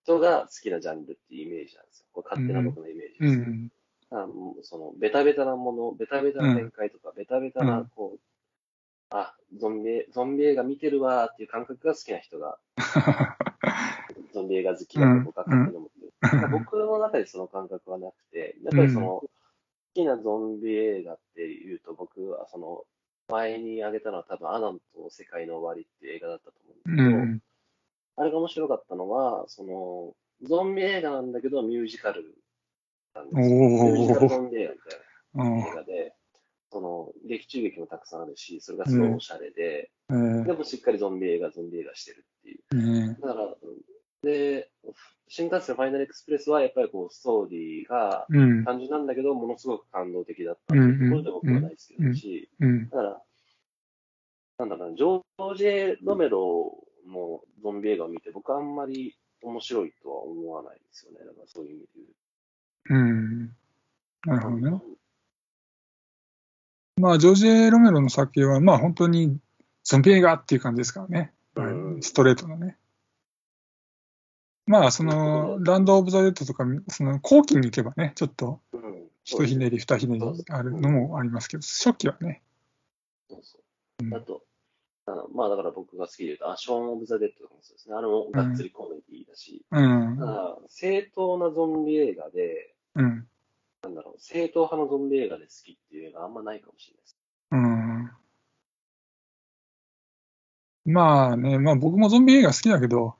[0.03, 2.05] 人が好きなジャンルっていうイメージなんですよ。
[2.11, 3.45] これ勝手な僕のイメージです、ね。
[3.47, 3.71] うん
[4.13, 4.27] あ
[4.61, 8.19] そのベタベタなもの、ベタベタな展開とか、ベタベタな、こう、
[9.09, 12.59] あ、ゾンビ、ゾンビ映画見てるわーっていう感覚が好きな人が、
[14.31, 16.49] ゾンビ映画好きだと僕は勝手に思ってる。
[16.51, 19.29] 僕の中でその感覚はなくて、やっぱりその、好
[19.95, 22.85] きなゾンビ映画っていうと、僕はその、
[23.33, 27.39] 前に挙げたのは多分アナンと世界の終わりっていう映画だったと思うんですけど、うん、
[28.17, 30.13] あれが面白かったのは、その、
[30.47, 32.35] ゾンビ映画なんだけどミュージカル
[33.15, 33.55] なんですよ。
[33.55, 36.13] ミュージカルゾンビ映画みたいな映画で、
[36.71, 42.61] その、劇中劇もたくさんあるし、それがすごいおしゃれで、うん、でもしっかりゾンビ映画、ゾンビ映画してるっていう。
[42.71, 43.55] うん、だから、
[44.23, 44.69] で、
[45.27, 48.25] 新幹線ファイナルエクスプレスはやっぱりこう、ストーリーが
[48.65, 53.21] 単純なんだけど、ものすごく感動的だったところで僕は大好きだし、だから、
[54.59, 61.19] なんだろうな、ジョージ・エ・ロメロのゾンビ映画を見て、僕はあんまり面白いとは思わないですよね。
[61.19, 61.87] だからそういう意味で
[62.89, 63.01] 言う。
[63.01, 63.55] うん。
[64.25, 64.81] なるほどね。
[67.01, 69.39] まあ、ジョージ・エ・ロメロの作品は、まあ本当に
[69.83, 71.33] ゾンビ映画っていう感じですからね。
[71.55, 71.61] う
[71.97, 72.77] ん、ストレートのね。
[74.65, 78.61] まあ、その、ランド・オブ・ザ・デッドとか、その後期に行けばね、ちょっと、
[79.25, 82.41] 一ひねり、二ひねりあるのもありますけど、初期はね。
[83.29, 84.15] そうそう。
[84.15, 84.43] あと、
[85.05, 87.95] あのまあだから僕が好きで言うと、アショーン・オブ・ザ・デッドとかもそうですね。
[87.95, 90.17] あれもがっつりコメディだし、うん。
[90.69, 93.27] 正当なゾンビ映画で、うん。
[93.83, 97.17] なんだろう、正統派のゾンビ映画で好きっていう映画あんまないかもしれないです。
[100.85, 100.93] うん。
[100.93, 103.15] まあね、まあ僕もゾンビ映画好きだけど、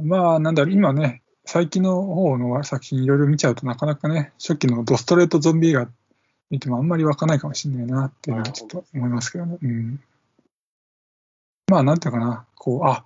[0.00, 5.88] まあなんだろう、今ね、最近の方の作品いろいろ見ちゃうとなかなかね、初期のドストレートゾンビ映画
[6.50, 9.58] 見てもあんまり湧かないかもしれないなっていうのはちょっと思いますけどね。
[9.60, 10.00] うん。
[11.68, 13.04] まあなんていうかな、こう、あ、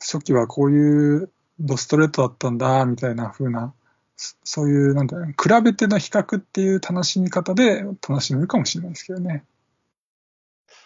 [0.00, 1.30] 初期はこういう
[1.60, 3.74] ドストレートだったんだ、みたいな風な、
[4.16, 9.44] そういう、なんだろう、比べての比較っていう楽しみ方で楽しめるかもしれないですけどね。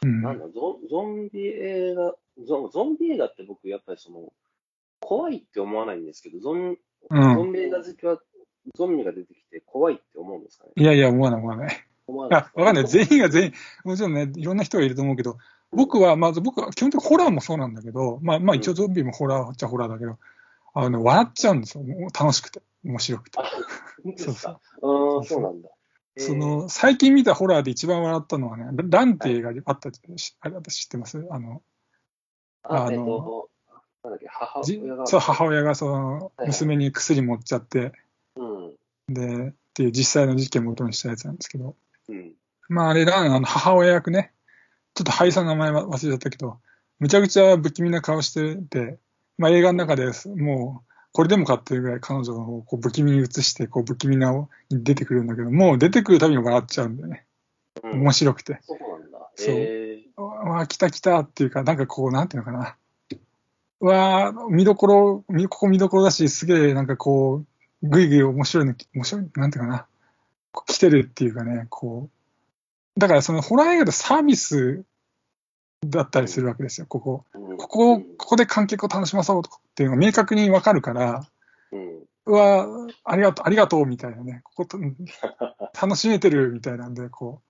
[0.03, 2.15] うん、なんだゾ、ゾンビ映画
[2.47, 4.33] ゾ、ゾンビ映画って僕、やっぱりその、
[5.01, 6.77] 怖いって思わないんですけど、ゾン,、
[7.11, 8.19] ゾンビ映画好きは、
[8.75, 10.73] ゾンビが出てきて怖いって思うんですかね？
[10.77, 11.87] いやいや、思わない、思わない。
[12.07, 12.43] 思わない。
[12.55, 12.87] わかんない。
[12.87, 13.53] 全員が全員、
[13.85, 15.39] もちろんね、いろんな人がいると思うけど、
[15.71, 20.19] 僕は、まず僕は基本的にホラーもそうなんだけど、まあ、まあ一応ゾンビもホラーっちゃホラーだけど、
[20.75, 21.85] あの、ね、笑っちゃうんですよ。
[22.19, 22.63] 楽しくて。
[22.85, 23.39] 面白くて。
[24.17, 24.53] そうそう。
[24.53, 25.69] ああ、そうなんだ。
[26.17, 31.25] その、最近見たホラーで一番笑ったのはね、ランっていう映画あったじゃ、はい、私知ってます？
[31.31, 31.63] あの、
[32.63, 33.49] ああの、
[34.05, 35.07] なんだっけ、母親が。
[35.07, 37.93] そう、母親がその、娘に薬持っちゃって、
[38.37, 38.71] は
[39.11, 41.77] い、で、っていう実際の事件を元にしたやつなんですけど、
[42.09, 42.33] うん、
[42.69, 44.33] まああれ、ラン、あの、母親役ね、
[44.95, 46.59] ちょっと俳優さんの名前忘れちゃったけど、
[46.99, 48.99] むちゃくちゃ不気味な顔してて、
[49.37, 54.33] まあ映画の中でもう、これでもかっていうぐらい彼女をこう不気味に映して、こう不気味な
[54.71, 57.25] に出てくるんだけど、もう出てくるたびに笑っちゃうんだよね。
[57.83, 58.59] うん、面白くて。
[58.63, 59.31] そうなんだ。
[59.37, 59.55] そう。
[59.57, 62.77] えー、わあ、来た来たっていうか、なんかこう、なんていうのかな。
[63.81, 67.45] わあ、見どころ、ここ見どころだし、すげえなんかこ
[67.83, 69.87] う、ぐいぐい面白いの、面白い、なんていうかな。
[70.67, 72.09] 来てるっていうかね、こ
[72.97, 73.01] う。
[73.01, 74.85] だからそのホラー映画でサービス
[75.87, 77.25] だったりするわけですよ、ここ。
[77.33, 79.43] ここ、ここで観客を楽しまそうっ
[79.75, 81.29] ていうのが明確にわかるから、
[81.71, 82.67] うん、うわ、
[83.05, 84.79] ありがとう、ありがとうみたいなね、ここ
[85.81, 87.48] 楽しめてるみたいなんで、こう、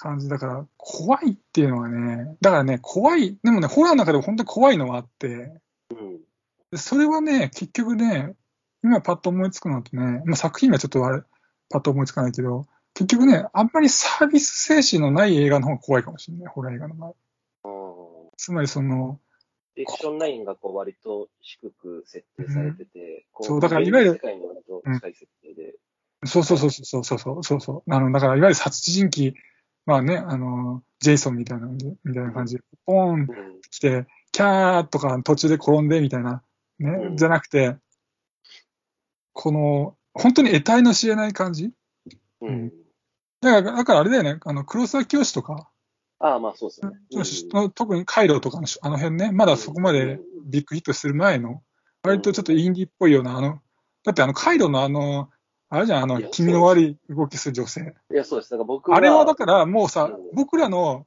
[0.00, 5.52] 感じだから、怖いっていうのはね、だからね、怖い、でもね、ホラーの中でも本当に怖いのはあって、
[5.90, 8.34] うん、それはね、結局ね、
[8.82, 11.22] 今パッと思いつくのってね、まあ、作品がちょっとあれ、
[11.68, 17.14] パッと思いつかないけど、結局ね、あんまりサービス精神のない映画の方が怖いかもしれない、ホラー映画の場合。
[18.38, 19.20] つまりその、
[19.76, 25.74] エクションラインがこう割と低く設定されてて、うん、そう、だからいわゆる、世界に割と近い設定で、
[26.22, 27.92] うん、そうそうそうそうそうそうそうそう。
[27.92, 29.34] あの、だからいわゆる殺人鬼、
[29.86, 33.26] まあね、あの、ジェイソンみたいな、みたいな感じで、ポーン
[33.70, 36.42] 来て、キャーとか途中で転んでみたいな、
[36.78, 37.76] ね、うん、じゃなくて、
[39.32, 41.70] この、本当に得体の知れない感じ、
[42.40, 42.72] うん、
[43.40, 45.70] だから、だからあれだよね、あの、黒沢清とか、
[46.20, 46.90] ああ、まあそうですね。
[47.54, 51.62] うん、特に回路とかのあの辺ね、まだそこまでビッグヒットする前の、
[52.02, 53.60] 割とちょっとインディっぽいような、あの、
[54.04, 55.30] だってあの回路のあの、
[55.72, 57.94] あれじゃん、あの、気味の悪い動きする女性。
[58.12, 58.50] いや、そうです。
[58.50, 58.96] だから僕は。
[58.96, 61.06] あれはだからもうさ、うん、僕らの、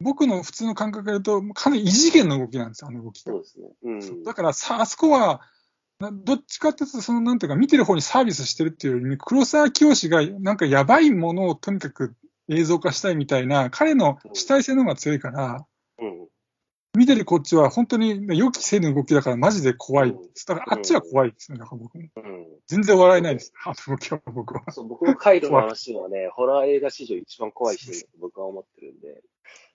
[0.00, 3.20] 僕の普通の感覚で言うと、かなり異次元の動きなんですよ、あの動き。
[3.20, 3.68] そうですね。
[3.82, 5.42] うん、だからさ、あそこは、
[6.00, 12.14] どっちかっていうと、その、なんていうか、見てる方にサービスしてるっていうより黒沢清が、なんかやばいものをとにかく
[12.48, 15.66] 映像化したいみたいな、彼の主体性の方が強いから、
[15.98, 16.28] うん、
[16.94, 20.14] 見てるこっちは本当に予期せぬ動きだからマジで怖い。
[20.46, 22.10] だからあっちは怖いですね、僕ん、
[22.68, 24.62] 全然笑えないです、あの動きは僕は。
[24.70, 29.22] そう、僕もカイドの話はね、ホラー映画史上一番怖いシーンだと僕は思ってるんで。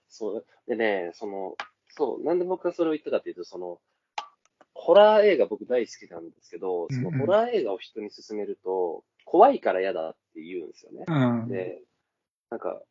[0.07, 0.45] そう。
[0.67, 1.55] でね、その、
[1.89, 3.79] そう、なんで僕がそれを言ったかっていうと、その、
[4.73, 11.03] ホラー映画僕大好きなんですけど、そのホラー映画を人に勧めると、怖いから嫌だって言うんですよね。
[11.07, 11.81] うん、で、
[12.49, 12.81] なんか、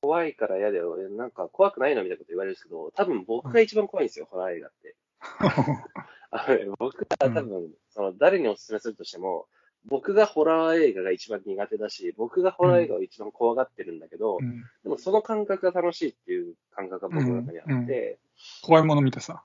[0.00, 0.96] 怖いから嫌だよ。
[1.10, 4.96] なんか、怖くないのみたいなこと言われるんですけど、多分僕が一番怖いんですよ、ホラー映画って。
[6.30, 9.46] あの、ね、僕は多分、うん、その、誰にお勧めするとしても、
[9.84, 17.80] 僕がホラー映画が一番苦手だし、僕がホラー映画を一番怖がってるんだけど、うん、でもその感覚が楽しいっていう感覚が僕の中にあって、うん。
[17.80, 18.16] うん、
[18.62, 19.44] 怖いもの見たさ。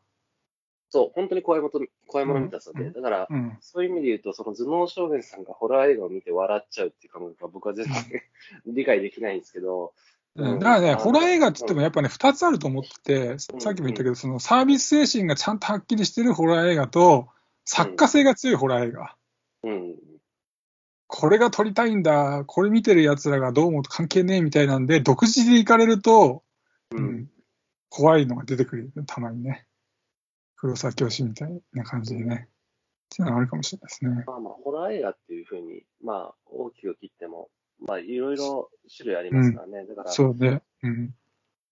[0.89, 3.27] そう、本当に怖いもの怖いもの見たさで、だから、
[3.61, 8.21] そういう意味で言うと、その頭脳少年さんがホラー映画を見て笑っちゃうっていう感覚は僕は全然
[8.67, 9.93] 理解できないんですけど、
[10.36, 17.27] だからね、ホラー映画って言ってもやっぱね、二つあると思ってて、さっきも言ったけど、そのサービス精神がちゃんとはっきりしてるホラー映画と、
[17.65, 19.15] 作家性が強いホラー映画。
[19.63, 19.95] うん。
[21.07, 26.43] これが撮りたいんだ、これ見てる奴らがどうも関係ねえみたいなんで、独自で行かれると、
[26.91, 27.29] うん、
[27.89, 29.67] 怖いのが出てくるたまにね。
[30.55, 32.47] 黒沢教師みたいな感じでね。
[33.13, 34.23] っていうのはあるかもしれないですね。
[34.25, 37.49] まあまあ、ホラー映画っていうふうに、まあ、大きく切っても、
[37.88, 39.79] まあ、いろいろ種類ありますからね。
[39.79, 41.13] うん、だから、そうで、うん。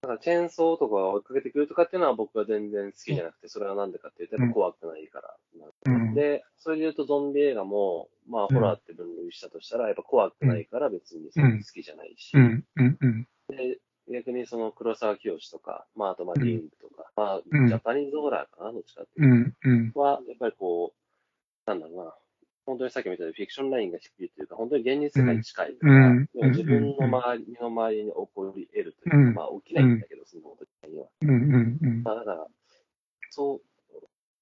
[0.02, 5.38] だから、チェーンソーとか追いかけてくるとかっていうのは僕は全然好きじゃなくて、それはなんでかっていうと、やっぱ怖くないから、
[5.86, 6.14] うん。
[6.16, 12.32] で、それで言うとゾンビ映画も、まあ、ホラーって分類したとしたら、やっぱ怖くないから別に好きじゃないし。
[12.36, 12.66] うん。
[12.76, 12.98] うん。
[13.00, 13.28] うん。
[13.50, 13.80] で、
[14.12, 20.00] 逆にその黒沢清とか、まあ、あとまあ、リングとか、まあ、ジャパニーズホラーかな、どっちかっていうと。
[20.00, 22.16] は、やっぱりこう、なんだろうな、
[22.72, 30.00] 本当にさっきみたいにフィクションラインが低いというか、本当に現実世界に近いうん、自分の周り、身の回りに起こり得るというか、うん、まあ起きないん。
[30.00, 31.08] だけど、その時には。
[32.04, 32.48] まあだから、
[33.30, 33.62] そう、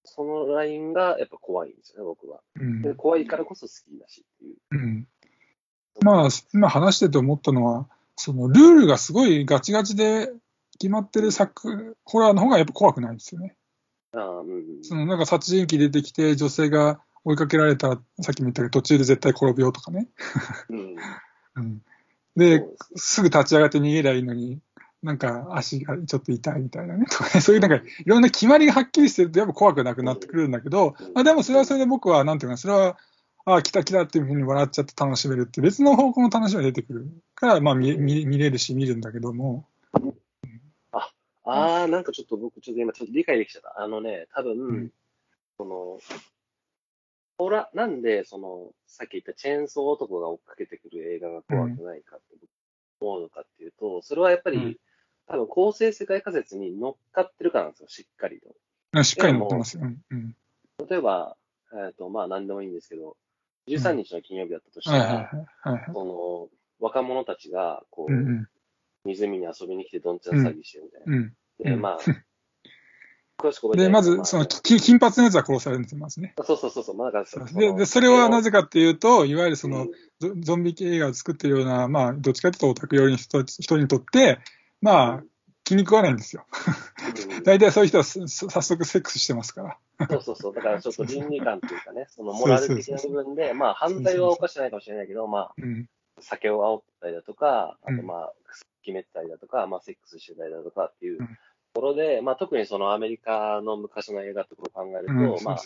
[0.03, 1.73] そのラインがやっぱ怖いん。
[1.73, 2.41] ですよね、僕は。
[2.84, 4.53] で怖いからこそ好きだしってい
[4.99, 5.07] う。
[6.03, 10.32] まあ、今話してて思ったのは、そのルールがすごいガチガチで
[10.80, 13.55] 決まってる作、ホラーの方がやっぱ怖くないですよね。
[14.13, 15.19] あうん、そのなん。
[15.19, 20.07] か殺人鬼出てきて、女性が追いかけられたら、さっきも言ったけど、途中で絶対転ぶよとかね。
[20.70, 20.95] うん、
[21.55, 21.82] うん、
[22.36, 22.65] で、
[22.95, 24.59] すぐ立ち上がって逃げりゃいいのに、
[25.01, 32.97] なんか足がちょっと痛いみたいなね、とかね、そういうなんかいろんな決まりがはっきりしてるとやっぱ怖くなくなってくるんだけど、まあでもそれはそれで僕はなんていうか、それは
[33.45, 39.65] ああ、来た来たっていうふうに笑っちゃって楽しめるって別の方向の楽しみが出てくるから、まあ見見見れるし見るんだけども。
[40.91, 41.09] あ、
[41.45, 43.82] ああ、なんかちょっと僕ちょっと今ちょっと理解できちゃった。
[43.82, 44.89] あのね、多分、うん、
[45.57, 45.99] その、
[47.39, 52.25] ほら、なんで、その、さっき言ったチェーンソー男が追っかけてくる映画が怖くないかって
[52.99, 54.77] 思うのかっていうと、それはやっぱり、うん、
[55.25, 58.41] 多分構成世界仮説に乗っかってるからなんですよ、しっかり
[58.93, 59.03] と。
[59.05, 59.77] しっかり乗ってます。
[59.77, 59.83] よ。
[59.85, 60.35] うん、
[60.89, 61.37] 例えば、
[61.71, 63.15] えっ、ー、と、まあ何でもいいんですけど、
[63.69, 65.31] 13日の金曜日だったとしたら、
[65.93, 66.49] その、
[66.81, 68.47] 若者たちが、こう、うんうん、
[69.05, 71.05] 湖に遊びに来てどんちゃん詐欺してるみたいな。
[71.05, 71.21] うん。
[71.21, 71.99] うん、で、まあ、
[73.39, 76.33] 詳しく覚えてで、まず、その、金髪のやつは殺されるんですよ、まずね。
[76.43, 79.87] そうそうそうそう、まあ、だからで、で、それはなぜかっていうと、いわゆるその、
[80.21, 84.39] うん、ゾンビ映画を作ってるような、まあ、どっちかというとオタク寄りの人人にとって、
[84.81, 85.23] まあ、
[85.69, 86.45] 気に食わないんですよ。
[87.45, 88.27] 大体そういう人は早
[88.61, 90.07] 速セックスしてますから。
[90.09, 90.53] そうそうそう。
[90.55, 95.55] だからちょっと倫理観というかね、 そのモラル的な部分で、まあ犯罪は犯してないかもしれないけど、まあ、
[96.21, 98.33] 酒を煽ったりだとか、あとまあ、
[98.81, 101.23] 決めたりだとか、まあセックスしてたりだとかっていうと
[101.80, 105.57] ころで、まあ特にそのアメリカの昔の映画ってことを考えると、まあ、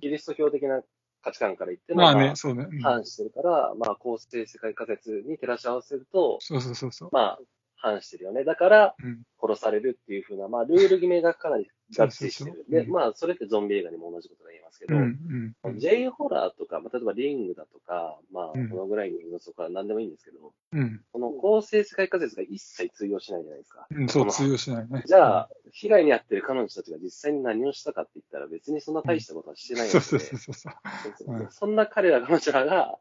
[0.00, 0.82] キリスト教的な
[1.22, 2.66] 価値観から言っても、まあね、そうね。
[2.82, 7.08] 反してるから、まあ、公正世界仮説に照らし合わせると、そうそうそうそう。
[7.12, 7.38] まあ、
[7.84, 8.44] 反してるよね。
[8.44, 8.96] だから、
[9.40, 12.64] 殺されるっていうふうな、まあ、ルール決めがかなり合致してる。
[12.68, 23.86] で、まあ、それってゾンビ映画にも同じことが言えますけど、うんうん、J ホラーとか、まあ、例えばリングだとか、まあ、このぐらいの要素から何でもいいんですけど、うん、この公正世界仮説が一切通用しないじゃないですか。
[23.90, 25.02] うん、そう、通用しないね。
[25.06, 31.48] じゃあ、被害に遭ってる彼女たちが実際に何をしたかって言ったら別にそんな大したことはしてないので、そうそうそうそう。
[31.50, 32.98] そんな彼ら彼女らが、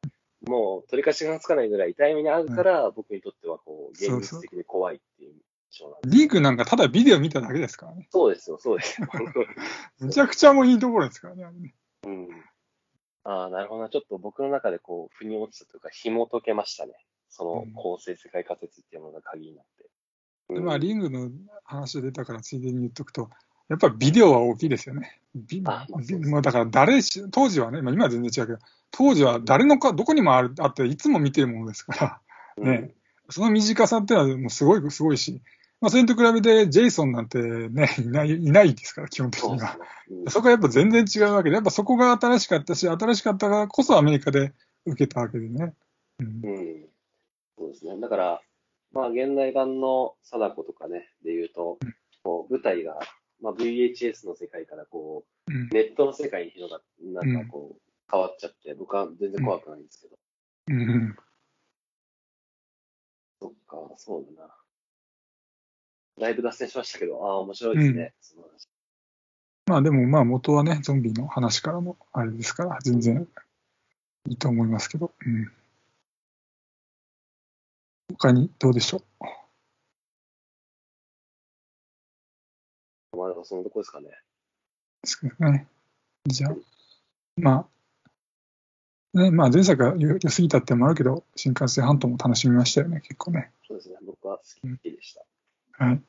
[0.48, 5.34] もう取り返しがつかないぐらい痛い目に遭うから、僕にとってはこう、現実的に怖いっていう
[5.72, 6.16] 印象なんです。
[6.16, 8.08] リークなんかただビデオ見ただけですからね。
[8.12, 9.08] そうですよ、そうですよ。
[10.00, 11.76] めちゃくちゃもういいところですからね、あれね。
[12.06, 12.30] うん。
[13.24, 13.90] ああ、なるほどな。
[13.90, 16.94] ちょっと僕の中でこう、腑に落ちたというか、紐解けましたね。
[17.30, 19.90] その構成世界仮説っていうのが鍵になって。
[20.50, 21.32] うん、でまあ、リングの
[21.64, 23.30] 話が出たからついでに言っとくと、
[23.70, 25.20] やっぱりビデオは大きいですよね。
[25.36, 25.86] ビま
[26.38, 28.60] あ、だから誰し、当時はね、まあ、今は全然違うけど、
[28.92, 32.22] 当時は誰のか、どこにもあるあって、いつも見てるものですか
[32.58, 32.94] ら、ね、うん、
[33.30, 35.42] その短さっていうのはもうすごい、すごいし、
[35.82, 39.78] まあ、それと比べて、ジェイソンなんてね、いない、いないですから、基本的には。
[40.28, 44.54] そ,、そこはやっぱ全然違うわけで、やっぱそこが新しかったし、新しかったからこそアメリカで
[44.86, 45.74] 受けたわけでね。
[46.20, 46.28] うん。
[46.28, 46.86] うん、
[47.58, 48.00] そうですね。
[48.00, 48.42] だから、
[48.92, 51.80] まあ、現代版の貞子とかね、で言うと、
[52.24, 53.00] こう舞台が
[53.44, 60.16] まあ、VHS の世界からこう、うん、ネットの世界に広がって、なんかこう、変わっちゃって、僕は全然怖くないんですけど。
[60.70, 61.16] うん。
[63.42, 64.56] そっか、そうだな。
[66.20, 68.70] だいぶ脱線しましたけど、ああ、面白いですね、その話。
[69.66, 73.28] まあでも、まあ元はね、ゾンビの話からのあれですから、全然
[74.30, 75.12] いいと思いますけど。
[75.26, 75.52] うん。
[78.18, 79.43] 他にどうでしょう？
[83.44, 84.08] まあ、そのとこですかね。
[84.08, 84.14] で
[85.04, 85.68] すかね。
[86.26, 86.56] じゃあ、
[87.36, 87.68] ま
[89.14, 93.52] あ、ね、まあ前作が良すぎたってもあるけど、新幹線半島も楽しみましたよね、結構ね。
[93.68, 94.44] そうですね、僕は好
[94.82, 95.26] きでした。
[95.82, 96.02] うん、はい。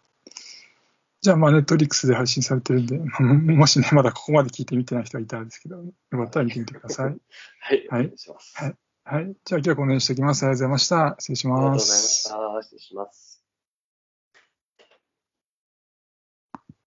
[1.23, 2.99] じゃあ、まあ、ネットリックスで配信されてるんで、
[3.53, 7.07] もしね、まだここまで聞いてみてない人がいたらですけど、よかったら見てみてください。
[7.07, 8.55] はい、 はい、お願いします。
[8.57, 8.77] はい。
[9.05, 9.37] はい。
[9.45, 10.45] じゃあ、今日はこの辺にしておきます。
[10.45, 11.17] ありがとうございました。
[11.19, 11.59] 失礼します。
[11.59, 12.63] ありがとうございました。
[12.63, 13.34] 失礼します。